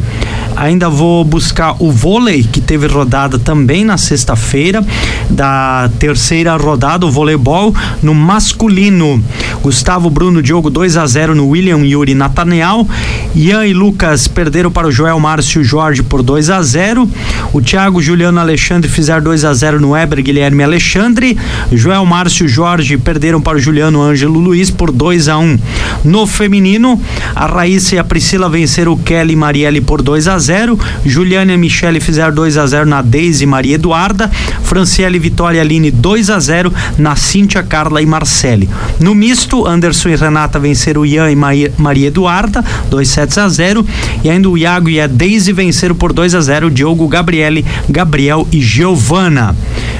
Ainda 0.57 0.89
vou 0.89 1.25
buscar 1.25 1.77
o 1.79 1.91
vôlei, 1.91 2.43
que 2.43 2.61
teve 2.61 2.87
rodada 2.87 3.39
também 3.39 3.85
na 3.85 3.97
sexta-feira, 3.97 4.85
da 5.29 5.91
terceira 5.99 6.57
rodada, 6.57 7.07
o 7.07 7.11
voleibol 7.11 7.75
no 8.03 8.15
masculino. 8.15 9.23
Gustavo 9.63 10.11
Bruno 10.11 10.43
Diogo 10.43 10.71
2 10.71 10.97
a 10.97 11.07
0 11.07 11.35
no 11.35 11.49
William 11.49 11.79
Yuri 11.79 12.15
Nathaniel. 12.15 12.87
Ian 13.35 13.67
e 13.67 13.73
Lucas 13.73 14.29
perderam 14.29 14.71
para 14.71 14.89
o 14.89 14.93
Joel 14.93 15.19
Márcio 15.21 15.63
Jorge 15.63 16.03
por 16.03 16.23
2 16.23 16.51
a 16.51 16.63
0. 16.63 17.09
O 17.53 17.61
Thiago 17.61 18.03
Juliano 18.03 18.41
Alexandre 18.41 18.89
fizeram 18.89 19.23
2 19.23 19.45
a 19.45 19.55
0 19.55 19.81
no 19.81 19.91
Weber 19.93 20.23
Guilherme 20.23 20.63
Alexandre. 20.63 21.39
Joel 21.73 22.05
Márcio 22.05 22.49
Jorge 22.49 22.99
perderam 22.99 23.41
para 23.41 23.57
o 23.57 23.61
Juliano 23.61 24.03
Ângelo 24.03 24.39
Luiz 24.39 24.71
por 24.71 24.91
2 24.91 25.29
a 25.29 25.39
1. 25.39 25.59
No 26.05 26.27
feminino, 26.27 27.01
a 27.35 27.47
Raíssa 27.47 27.97
e 27.97 27.99
a 27.99 28.05
Priscila 28.05 28.49
venceram 28.49 28.93
o 28.93 28.99
Kelly 28.99 29.37
Marielle 29.37 29.81
por 29.81 30.03
2 30.03 30.29
a 30.29 30.39
0. 30.39 30.50
0. 30.51 30.77
Juliana 31.07 31.53
e 31.53 31.57
Michele 31.57 32.01
fizeram 32.01 32.35
2 32.35 32.59
a 32.59 32.67
0 32.67 32.85
na 32.85 33.03
Deise 33.03 33.47
Maria 33.47 33.77
Eduarda. 33.77 34.29
Franciele 34.65 35.17
Vitória 35.17 35.59
e 35.59 35.61
Aline 35.61 35.93
2 35.93 36.29
a 36.29 36.41
0 36.41 36.73
na 36.99 37.15
Cíntia, 37.15 37.63
Carla 37.63 38.03
e 38.03 38.07
Marcele. 38.07 38.69
No 38.99 39.15
misto, 39.15 39.65
Anderson 39.65 40.09
e 40.09 40.17
Renata 40.17 40.59
venceram 40.59 41.03
o 41.03 41.07
Ian 41.07 41.31
e 41.31 41.37
Maria 41.37 42.09
Eduarda, 42.09 42.65
2 42.91 43.09
sets 43.09 43.39
a 43.39 43.49
0. 43.49 43.87
E 44.25 44.29
ainda 44.29 44.49
o 44.49 44.59
Iago 44.59 44.89
e 44.89 45.01
a 45.01 45.07
Deise 45.07 45.53
venceram 45.53 45.95
por 45.95 46.13
2 46.13 46.35
a 46.35 46.41
0 46.41 46.69
Diogo, 46.69 47.07
Gabriele, 47.07 47.65
Gabriel 47.89 48.47
e 48.51 48.61
Giovana. 48.61 49.55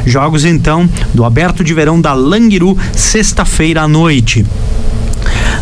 Jogos 0.05 0.45
então 0.45 0.89
do 1.15 1.25
Aberto 1.25 1.63
de 1.63 1.73
Verão 1.73 2.01
da 2.01 2.13
Languiru, 2.13 2.77
sexta-feira 2.93 3.83
à 3.83 3.89
noite. 3.89 4.45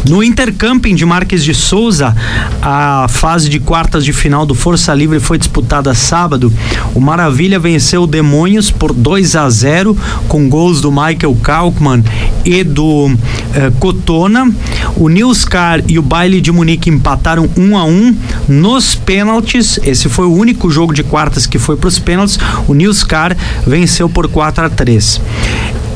No 0.08 0.22
Intercamping 0.22 0.94
de 0.94 1.04
Marques 1.04 1.44
de 1.44 1.54
Souza, 1.54 2.14
a 2.62 3.06
fase 3.08 3.48
de 3.48 3.58
quartas 3.58 4.04
de 4.04 4.12
final 4.12 4.46
do 4.46 4.54
Força 4.54 4.94
Livre 4.94 5.20
foi 5.20 5.38
disputada 5.38 5.94
sábado. 5.94 6.52
O 6.94 7.00
Maravilha 7.00 7.58
venceu 7.58 8.04
o 8.04 8.06
Demônios 8.06 8.70
por 8.70 8.92
2 8.92 9.36
a 9.36 9.48
0 9.50 9.96
com 10.28 10.48
gols 10.48 10.80
do 10.80 10.90
Michael 10.90 11.36
Kalkman 11.42 12.04
e 12.44 12.64
do 12.64 13.10
eh, 13.54 13.70
Cotona. 13.78 14.50
O 14.96 15.08
Nilscar 15.08 15.82
e 15.86 15.98
o 15.98 16.02
Baile 16.02 16.40
de 16.40 16.50
Munique 16.52 16.90
empataram 16.90 17.48
1 17.56 17.76
a 17.76 17.84
1 17.84 18.16
nos 18.48 18.94
pênaltis. 18.94 19.78
Esse 19.82 20.08
foi 20.08 20.26
o 20.26 20.32
único 20.32 20.70
jogo 20.70 20.94
de 20.94 21.02
quartas 21.02 21.46
que 21.46 21.58
foi 21.58 21.76
para 21.76 21.88
os 21.88 21.98
pênaltis. 21.98 22.38
O 22.66 22.74
Nilscar 22.74 23.36
venceu 23.66 24.08
por 24.08 24.28
4 24.28 24.66
a 24.66 24.70
3. 24.70 25.20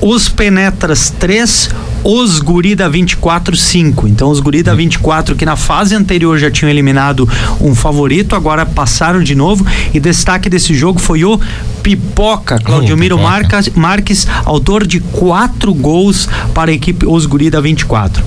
Os 0.00 0.28
Penetras 0.28 1.14
3, 1.18 1.70
os 2.04 2.40
Guri 2.40 2.74
da 2.74 2.88
24 2.88 3.56
5. 3.56 4.08
Então 4.08 4.30
os 4.30 4.40
Guri 4.40 4.62
da 4.62 4.74
24 4.74 5.36
que 5.36 5.44
na 5.44 5.56
fase 5.56 5.94
anterior 5.94 6.38
já 6.38 6.50
tinham 6.50 6.70
eliminado 6.70 7.28
um 7.60 7.74
favorito, 7.74 8.34
agora 8.34 8.66
passaram 8.66 9.22
de 9.22 9.34
novo 9.34 9.66
e 9.92 10.00
destaque 10.00 10.48
desse 10.48 10.74
jogo 10.74 10.98
foi 10.98 11.24
o 11.24 11.40
Pipoca, 11.83 12.59
Claudio 12.59 12.95
oh, 12.95 12.99
Miro 12.99 13.18
Marques, 13.18 13.68
Marques, 13.75 14.27
autor 14.45 14.87
de 14.87 15.01
quatro 15.01 15.75
gols 15.75 16.29
para 16.55 16.71
a 16.71 16.75
equipe 16.75 17.07
Os 17.07 17.27
Guri 17.27 17.51
da 17.51 17.61
24. 17.61 18.23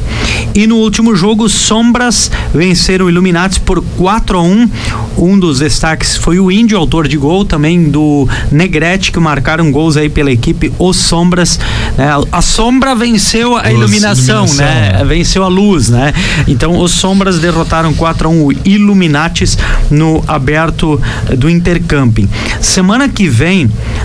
E 0.53 0.65
no 0.67 0.77
último 0.77 1.15
jogo, 1.15 1.49
Sombras 1.49 2.31
venceram 2.53 3.07
o 3.07 3.09
Illuminati 3.09 3.59
por 3.59 3.83
4 3.97 4.37
a 4.37 4.41
1. 4.41 4.69
Um 5.17 5.37
dos 5.37 5.59
destaques 5.59 6.15
foi 6.15 6.39
o 6.39 6.51
Índio, 6.51 6.77
autor 6.77 7.07
de 7.07 7.17
gol, 7.17 7.43
também 7.43 7.89
do 7.89 8.27
Negrete, 8.51 9.11
que 9.11 9.19
marcaram 9.19 9.71
gols 9.71 9.97
aí 9.97 10.09
pela 10.09 10.31
equipe 10.31 10.71
Os 10.79 10.97
Sombras. 10.97 11.59
Né? 11.97 12.07
A 12.31 12.41
Sombra 12.41 12.95
venceu 12.95 13.57
a 13.57 13.71
iluminação, 13.71 14.45
iluminação, 14.45 14.55
né? 14.55 15.03
Venceu 15.05 15.43
a 15.43 15.47
luz, 15.47 15.89
né? 15.89 16.13
Então 16.47 16.79
os 16.79 16.91
Sombras 16.91 17.39
derrotaram 17.39 17.93
4 17.93 18.27
a 18.27 18.31
1 18.31 18.45
o 18.45 18.51
Illuminatis 18.65 19.57
no 19.89 20.23
aberto 20.27 21.01
do 21.37 21.49
Intercamping. 21.49 22.29
Semana 22.61 23.09
que 23.09 23.27
vem, 23.27 23.44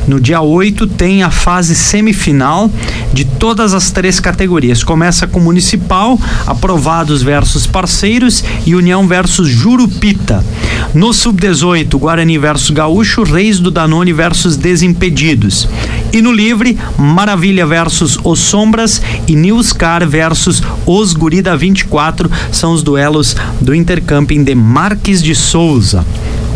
no 0.07 0.21
dia 0.21 0.41
8, 0.41 0.87
tem 0.87 1.23
a 1.23 1.31
fase 1.31 1.75
semifinal 1.75 2.71
de 3.13 3.25
todas 3.25 3.73
as 3.73 3.91
três 3.91 4.21
categorias. 4.21 4.85
Começa 4.85 5.27
com 5.27 5.41
Municipal, 5.41 6.19
Aprovados 6.47 7.23
versus 7.23 7.67
Parceiros 7.67 8.45
e 8.67 8.75
União 8.75 9.07
versus 9.07 9.49
Jurupita. 9.49 10.45
No 10.93 11.13
Sub-18, 11.13 11.97
Guarani 11.97 12.37
versus 12.39 12.71
Gaúcho, 12.71 13.23
Reis 13.23 13.59
do 13.59 13.71
Danone 13.71 14.13
versus 14.13 14.57
Desimpedidos. 14.57 15.69
E 16.13 16.21
no 16.21 16.33
Livre, 16.33 16.77
Maravilha 16.99 17.67
versus 17.67 18.19
Os 18.23 18.41
Sombras 18.41 19.01
e 19.27 19.35
Newscar 19.35 20.07
versus 20.07 20.63
Os 20.85 21.15
Gurida 21.15 21.57
24 21.57 22.31
são 22.53 22.73
os 22.73 22.83
duelos 22.83 23.37
do 23.61 23.75
Intercamping 23.75 24.45
de 24.45 24.55
Marques 24.55 25.23
de 25.23 25.35
Souza. 25.35 26.05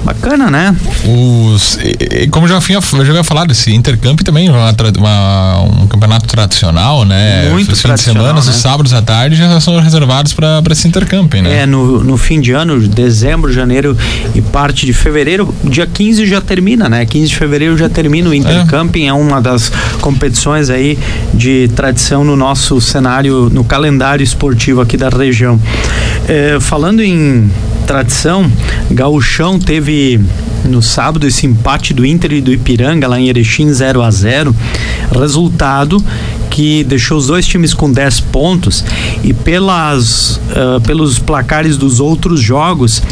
Bacana, 0.05 0.51
né? 0.51 0.77
Os, 1.05 1.79
como 2.31 2.47
já 2.47 2.57
havia, 2.57 2.79
já 2.81 3.11
havia 3.11 3.25
falado, 3.25 3.53
esse 3.53 3.73
Intercamp 3.73 4.21
também 4.21 4.49
é 4.49 4.51
uma, 4.51 4.75
uma, 4.99 5.63
um 5.63 5.87
campeonato 5.87 6.27
tradicional, 6.27 7.07
né? 7.07 7.49
Muito 7.51 7.73
os 7.73 7.81
fins 7.81 7.95
de 7.95 8.01
semana, 8.01 8.35
né? 8.35 8.39
os 8.39 8.45
sábados 8.45 8.93
à 8.93 9.01
tarde 9.01 9.37
já 9.37 9.59
são 9.61 9.81
reservados 9.81 10.35
para 10.35 10.63
esse 10.71 10.87
Intercamp, 10.87 11.33
né? 11.35 11.63
É, 11.63 11.67
no, 11.67 12.05
no 12.05 12.19
fim 12.19 12.41
de 12.41 12.53
ano, 12.53 12.79
dezembro, 12.87 13.51
janeiro 13.51 13.97
e 14.35 14.43
parte 14.43 14.85
de 14.85 14.93
fevereiro, 14.93 15.55
dia 15.65 15.87
15 15.87 16.27
já 16.27 16.41
termina, 16.41 16.87
né? 16.89 17.07
15 17.07 17.29
de 17.29 17.37
fevereiro 17.37 17.79
já 17.79 17.89
termina 17.89 18.29
o 18.29 18.35
Intercamping, 18.35 19.05
é, 19.05 19.09
é 19.09 19.13
uma 19.13 19.41
das 19.41 19.73
competições 20.03 20.69
aí 20.69 20.99
de 21.33 21.69
tradição 21.75 22.25
no 22.25 22.37
nosso 22.37 22.79
cenário, 22.81 23.49
no 23.51 23.65
calendário 23.65 24.23
esportivo 24.23 24.83
aqui 24.83 24.99
da 24.99 25.09
região. 25.09 25.59
É, 26.29 26.59
falando 26.61 27.01
em 27.01 27.51
tradição, 27.85 28.51
Gauchão 28.91 29.59
teve 29.59 30.21
no 30.65 30.83
sábado 30.83 31.27
esse 31.27 31.47
empate 31.47 31.93
do 31.93 32.05
Inter 32.05 32.33
e 32.33 32.41
do 32.41 32.53
Ipiranga 32.53 33.07
lá 33.07 33.21
em 33.21 33.29
Erechim 33.29 33.71
0 33.71 34.03
a 34.03 34.11
0 34.11 34.55
resultado 35.13 36.03
que 36.51 36.83
deixou 36.85 37.19
os 37.19 37.27
dois 37.27 37.47
times 37.47 37.75
com 37.75 37.93
10 37.93 38.21
pontos 38.21 38.85
e 39.23 39.33
pelas 39.33 40.37
uh, 40.37 40.81
pelos 40.87 41.19
placares 41.19 41.77
dos 41.77 42.01
outros 42.01 42.41
jogos 42.41 43.03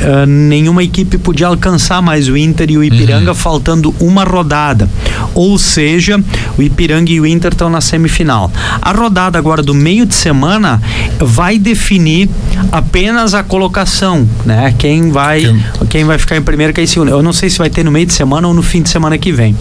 uh, 0.00 0.26
nenhuma 0.26 0.82
equipe 0.82 1.18
podia 1.18 1.46
alcançar 1.46 2.00
mais 2.02 2.28
o 2.28 2.36
Inter 2.36 2.70
e 2.70 2.78
o 2.78 2.84
Ipiranga 2.84 3.30
uhum. 3.30 3.36
faltando 3.36 3.94
uma 4.00 4.24
rodada. 4.24 4.88
Ou 5.34 5.58
seja, 5.58 6.22
o 6.56 6.62
Ipiranga 6.62 7.12
e 7.12 7.20
o 7.20 7.26
Inter 7.26 7.52
estão 7.52 7.68
na 7.68 7.80
semifinal. 7.80 8.50
A 8.80 8.92
rodada 8.92 9.38
agora 9.38 9.62
do 9.62 9.74
meio 9.74 10.06
de 10.06 10.14
semana 10.14 10.80
vai 11.18 11.58
definir 11.58 12.28
apenas 12.72 13.34
a 13.34 13.42
colocação, 13.42 14.28
né? 14.44 14.74
Quem 14.78 15.10
vai 15.10 15.40
quem, 15.40 15.62
quem 15.88 16.04
vai 16.04 16.18
ficar 16.18 16.36
em 16.36 16.42
primeiro, 16.42 16.72
quem 16.72 16.84
em 16.84 16.86
segundo. 16.86 17.10
Eu 17.10 17.22
não 17.22 17.32
sei 17.32 17.50
se 17.50 17.58
vai 17.58 17.70
ter 17.70 17.84
no 17.84 17.90
meio 17.90 18.06
de 18.06 18.12
semana 18.12 18.48
ou 18.48 18.54
no 18.54 18.62
fim 18.62 18.82
de 18.82 18.88
semana 18.88 19.18
que 19.18 19.32
vem. 19.32 19.56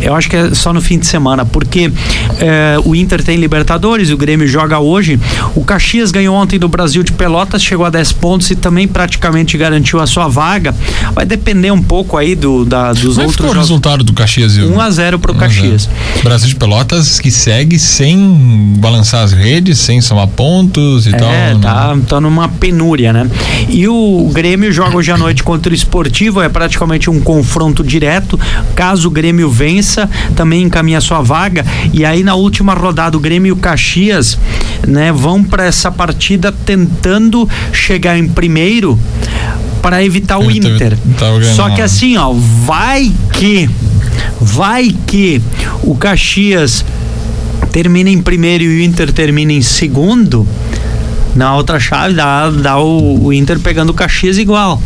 Eu 0.00 0.14
acho 0.14 0.28
que 0.28 0.36
é 0.36 0.54
só 0.54 0.72
no 0.72 0.80
fim 0.80 0.98
de 0.98 1.06
semana, 1.06 1.44
porque 1.44 1.92
eh, 2.38 2.76
o 2.84 2.94
Inter 2.94 3.22
tem 3.22 3.36
Libertadores, 3.36 4.10
o 4.10 4.16
Grêmio 4.16 4.46
joga 4.48 4.78
hoje. 4.78 5.20
O 5.54 5.64
Caxias 5.64 6.10
ganhou 6.10 6.34
ontem 6.34 6.58
do 6.58 6.68
Brasil 6.68 7.02
de 7.02 7.12
Pelotas, 7.12 7.62
chegou 7.62 7.84
a 7.84 7.90
10 7.90 8.12
pontos 8.12 8.50
e 8.50 8.56
também 8.56 8.88
praticamente 8.88 9.58
garantiu 9.58 9.69
a 10.00 10.06
sua 10.06 10.28
vaga. 10.28 10.74
Vai 11.14 11.24
depender 11.24 11.70
um 11.70 11.82
pouco 11.82 12.16
aí 12.16 12.34
do, 12.34 12.64
da, 12.64 12.92
dos 12.92 13.16
Como 13.16 13.26
outros. 13.26 13.46
Qual 13.46 13.52
o 13.52 13.58
resultado 13.58 14.04
do 14.04 14.12
Caxias? 14.12 14.56
1 14.56 14.80
a 14.80 14.90
0 14.90 15.18
pro 15.18 15.34
Caxias. 15.34 15.88
Brasil 16.22 16.48
de 16.48 16.56
Pelotas 16.56 17.18
que 17.18 17.30
segue 17.30 17.78
sem 17.78 18.74
balançar 18.78 19.24
as 19.24 19.32
redes, 19.32 19.78
sem 19.78 20.00
somar 20.00 20.26
pontos 20.28 21.06
e 21.06 21.10
é, 21.10 21.18
tal. 21.18 21.30
É, 21.30 21.54
tá, 21.60 21.96
tá 22.08 22.20
numa 22.20 22.48
penúria, 22.48 23.12
né? 23.12 23.28
E 23.68 23.86
o 23.88 24.30
Grêmio 24.32 24.72
joga 24.72 24.96
hoje 24.96 25.10
à 25.10 25.16
noite 25.16 25.42
contra 25.42 25.72
o 25.72 25.74
Esportivo, 25.74 26.40
é 26.40 26.48
praticamente 26.48 27.10
um 27.10 27.20
confronto 27.20 27.82
direto. 27.82 28.38
Caso 28.74 29.08
o 29.08 29.10
Grêmio 29.10 29.50
vença, 29.50 30.08
também 30.34 30.62
encaminha 30.62 31.00
sua 31.00 31.20
vaga. 31.20 31.64
E 31.92 32.04
aí 32.04 32.22
na 32.22 32.34
última 32.34 32.74
rodada, 32.74 33.16
o 33.16 33.20
Grêmio 33.20 33.50
e 33.50 33.52
o 33.52 33.56
Caxias, 33.56 34.38
né, 34.86 35.12
vão 35.12 35.42
para 35.42 35.64
essa 35.64 35.90
partida 35.90 36.52
tentando 36.52 37.48
chegar 37.72 38.18
em 38.18 38.28
primeiro 38.28 38.98
para 39.82 40.02
evitar 40.04 40.38
o 40.38 40.50
Inter. 40.50 40.96
Só 41.54 41.70
que 41.70 41.82
assim, 41.82 42.16
ó, 42.16 42.32
vai 42.32 43.12
que 43.32 43.68
vai 44.40 44.94
que 45.06 45.40
o 45.82 45.94
Caxias 45.94 46.84
termina 47.72 48.10
em 48.10 48.20
primeiro 48.20 48.64
e 48.64 48.68
o 48.68 48.82
Inter 48.82 49.12
termina 49.12 49.52
em 49.52 49.62
segundo, 49.62 50.46
na 51.34 51.54
outra 51.54 51.78
chave 51.78 52.14
dá, 52.14 52.50
dá 52.50 52.78
o, 52.78 53.26
o 53.26 53.32
Inter 53.32 53.58
pegando 53.60 53.90
o 53.90 53.94
Caxias 53.94 54.38
igual. 54.38 54.80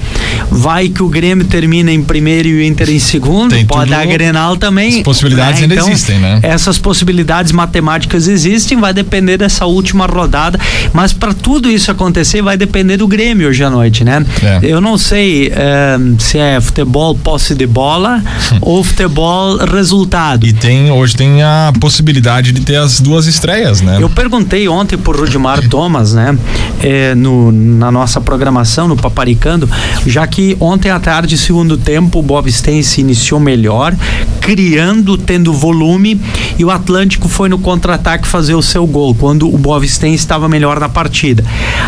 Vai 0.50 0.88
que 0.88 1.02
o 1.02 1.08
Grêmio 1.08 1.46
termina 1.46 1.90
em 1.90 2.02
primeiro 2.02 2.48
e 2.48 2.54
o 2.54 2.62
Inter 2.62 2.90
em 2.90 2.98
segundo, 2.98 3.50
Tem 3.50 3.64
pode 3.64 3.90
dar 3.90 4.00
a 4.00 4.04
Grenal 4.04 4.56
também. 4.56 4.98
As 4.98 5.02
possibilidades 5.02 5.60
né? 5.60 5.64
ainda 5.64 5.74
então, 5.74 5.88
existem, 5.88 6.18
né? 6.18 6.40
Essas 6.42 6.78
possibilidades 6.78 7.52
matemáticas 7.52 8.28
existem, 8.28 8.78
vai 8.78 8.92
depender 8.92 9.36
dessa 9.36 9.66
última 9.66 10.06
rodada, 10.06 10.58
mas 10.92 11.12
para 11.12 11.32
tudo 11.32 11.70
isso 11.70 11.90
acontecer 11.90 12.42
vai 12.42 12.56
depender 12.56 12.96
do 12.96 13.06
Grêmio 13.06 13.48
hoje 13.48 13.62
à 13.64 13.70
noite, 13.70 14.04
né? 14.04 14.24
É. 14.42 14.60
Eu 14.62 14.80
não 14.80 14.98
sei 14.98 15.52
é, 15.54 15.96
se 16.18 16.38
é 16.38 16.60
futebol 16.60 17.14
posse 17.14 17.54
de 17.54 17.66
bola 17.66 18.22
ou 18.60 18.82
futebol 18.82 19.56
resultado. 19.58 20.46
E 20.46 20.52
tem 20.52 20.90
hoje 20.90 21.16
tem 21.16 21.42
a 21.42 21.72
possibilidade 21.80 22.52
de 22.52 22.60
ter 22.60 22.76
as 22.76 23.00
duas 23.00 23.26
estreias, 23.26 23.80
né? 23.80 23.98
Eu 24.00 24.08
perguntei 24.08 24.68
ontem 24.68 24.96
pro 24.96 25.18
Rudimar 25.18 25.68
Thomas, 25.68 26.14
né? 26.14 26.33
É, 26.82 27.14
no, 27.14 27.50
na 27.50 27.90
nossa 27.90 28.20
programação, 28.20 28.86
no 28.86 28.96
Paparicando, 28.96 29.68
já 30.06 30.26
que 30.26 30.56
ontem 30.60 30.90
à 30.90 31.00
tarde, 31.00 31.38
segundo 31.38 31.78
tempo, 31.78 32.18
o 32.18 32.22
Bob 32.22 32.50
se 32.50 33.00
iniciou 33.00 33.40
melhor, 33.40 33.94
criando, 34.40 35.16
tendo 35.16 35.52
volume, 35.52 36.20
e 36.58 36.64
o 36.64 36.70
Atlântico 36.70 37.28
foi 37.28 37.48
no 37.48 37.58
contra-ataque 37.58 38.28
fazer 38.28 38.54
o 38.54 38.62
seu 38.62 38.86
gol, 38.86 39.14
quando 39.14 39.52
o 39.52 39.56
Boa 39.56 39.82
estava 39.84 40.48
melhor 40.48 40.78
na 40.78 40.88
partida. 40.88 41.44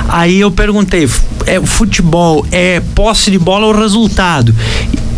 Aí 0.09 0.41
eu 0.41 0.51
perguntei, 0.51 1.09
é, 1.47 1.61
futebol 1.61 2.47
é 2.51 2.81
posse 2.95 3.31
de 3.31 3.39
bola 3.39 3.67
ou 3.67 3.79
resultado? 3.79 4.55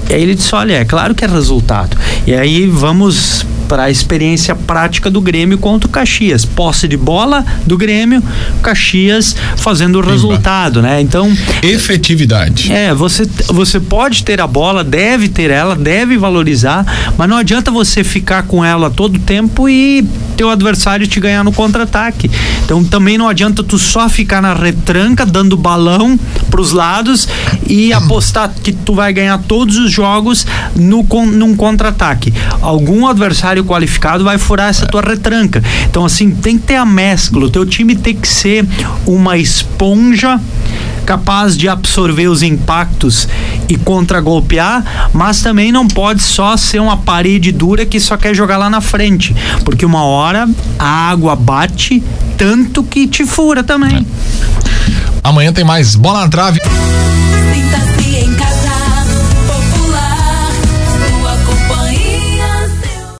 E 0.09 0.15
aí 0.15 0.23
ele 0.23 0.35
disse: 0.35 0.55
olha, 0.55 0.75
é 0.75 0.85
claro 0.85 1.15
que 1.15 1.25
é 1.25 1.29
resultado. 1.29 1.97
E 2.27 2.35
aí 2.35 2.67
vamos 2.67 3.47
para 3.69 3.85
a 3.85 3.91
experiência 3.91 4.55
prática 4.55 5.11
do 5.11 5.21
Grêmio 5.21 5.59
contra 5.59 5.87
o 5.89 5.93
Caxias. 5.93 6.45
Posse 6.45 6.89
de 6.89 6.97
bola 6.97 7.45
do 7.67 7.77
Grêmio, 7.77 8.23
Caxias 8.63 9.37
fazendo 9.57 9.99
o 9.99 10.01
resultado, 10.01 10.81
né? 10.81 11.01
Então. 11.01 11.31
Efetividade. 11.63 12.73
É, 12.73 12.95
você, 12.95 13.29
você 13.47 13.79
pode 13.79 14.25
ter 14.25 14.41
a 14.41 14.47
bola, 14.47 14.83
deve 14.83 15.29
ter 15.29 15.51
ela, 15.51 15.77
deve 15.77 16.17
valorizar, 16.17 16.85
mas 17.17 17.29
não 17.29 17.37
adianta 17.37 17.71
você 17.71 18.03
ficar 18.03 18.45
com 18.45 18.65
ela 18.65 18.91
todo 18.91 19.17
o 19.17 19.21
tempo 19.21 19.69
e 19.69 20.05
teu 20.39 20.51
adversário 20.51 21.07
te 21.07 21.21
ganhar 21.21 21.45
no 21.45 21.53
contra-ataque. 21.53 22.31
Então 22.65 22.83
também 22.85 23.19
não 23.19 23.29
adianta 23.29 23.63
tu 23.63 23.79
só 23.79 24.09
ficar 24.09 24.41
na 24.41 24.55
retranca, 24.55 25.27
dando 25.27 25.57
balão 25.57 26.19
pros 26.51 26.73
lados 26.73 27.29
e 27.67 27.93
apostar 27.95 28.51
que 28.63 28.73
tu 28.73 28.95
vai 28.95 29.13
ganhar 29.13 29.39
todos 29.39 29.77
os 29.77 29.91
jogos 29.91 30.47
no, 30.75 31.03
num 31.27 31.55
contra-ataque. 31.55 32.33
Algum 32.63 33.07
adversário 33.07 33.29
adversário 33.29 33.65
qualificado 33.65 34.25
vai 34.25 34.39
furar 34.39 34.69
essa 34.69 34.87
tua 34.87 35.03
retranca. 35.03 35.63
Então, 35.89 36.05
assim, 36.05 36.31
tem 36.31 36.59
que 36.59 36.67
ter 36.67 36.77
a 36.77 36.85
mescla. 36.85 37.45
O 37.45 37.51
teu 37.51 37.65
time 37.67 37.95
tem 37.95 38.15
que 38.15 38.29
ser 38.29 38.67
uma 39.07 39.37
esponja 39.37 40.41
capaz 41.09 41.57
de 41.57 41.67
absorver 41.71 42.29
os 42.29 42.43
impactos 42.43 43.27
e 43.67 43.79
contragolpear, 43.79 45.09
mas 45.11 45.41
também 45.41 45.73
não 45.73 45.89
pode 45.89 46.23
só 46.23 46.55
ser 46.55 46.83
uma 46.83 46.99
parede 46.99 47.51
dura 47.51 47.87
que 47.87 47.99
só 47.99 48.15
quer 48.19 48.35
jogar 48.35 48.59
lá 48.59 48.69
na 48.69 48.83
frente, 48.83 49.35
porque 49.65 49.87
uma 49.87 50.05
hora 50.05 50.47
a 50.79 51.09
água 51.09 51.35
bate 51.35 52.03
tanto 52.37 52.83
que 52.83 53.07
te 53.07 53.25
fura 53.25 53.65
também. 53.65 54.07
É. 54.07 55.19
Amanhã 55.25 55.51
tem 55.51 55.65
mais 55.65 55.97
bola 55.97 56.21
na 56.21 56.29
trave. 56.29 56.61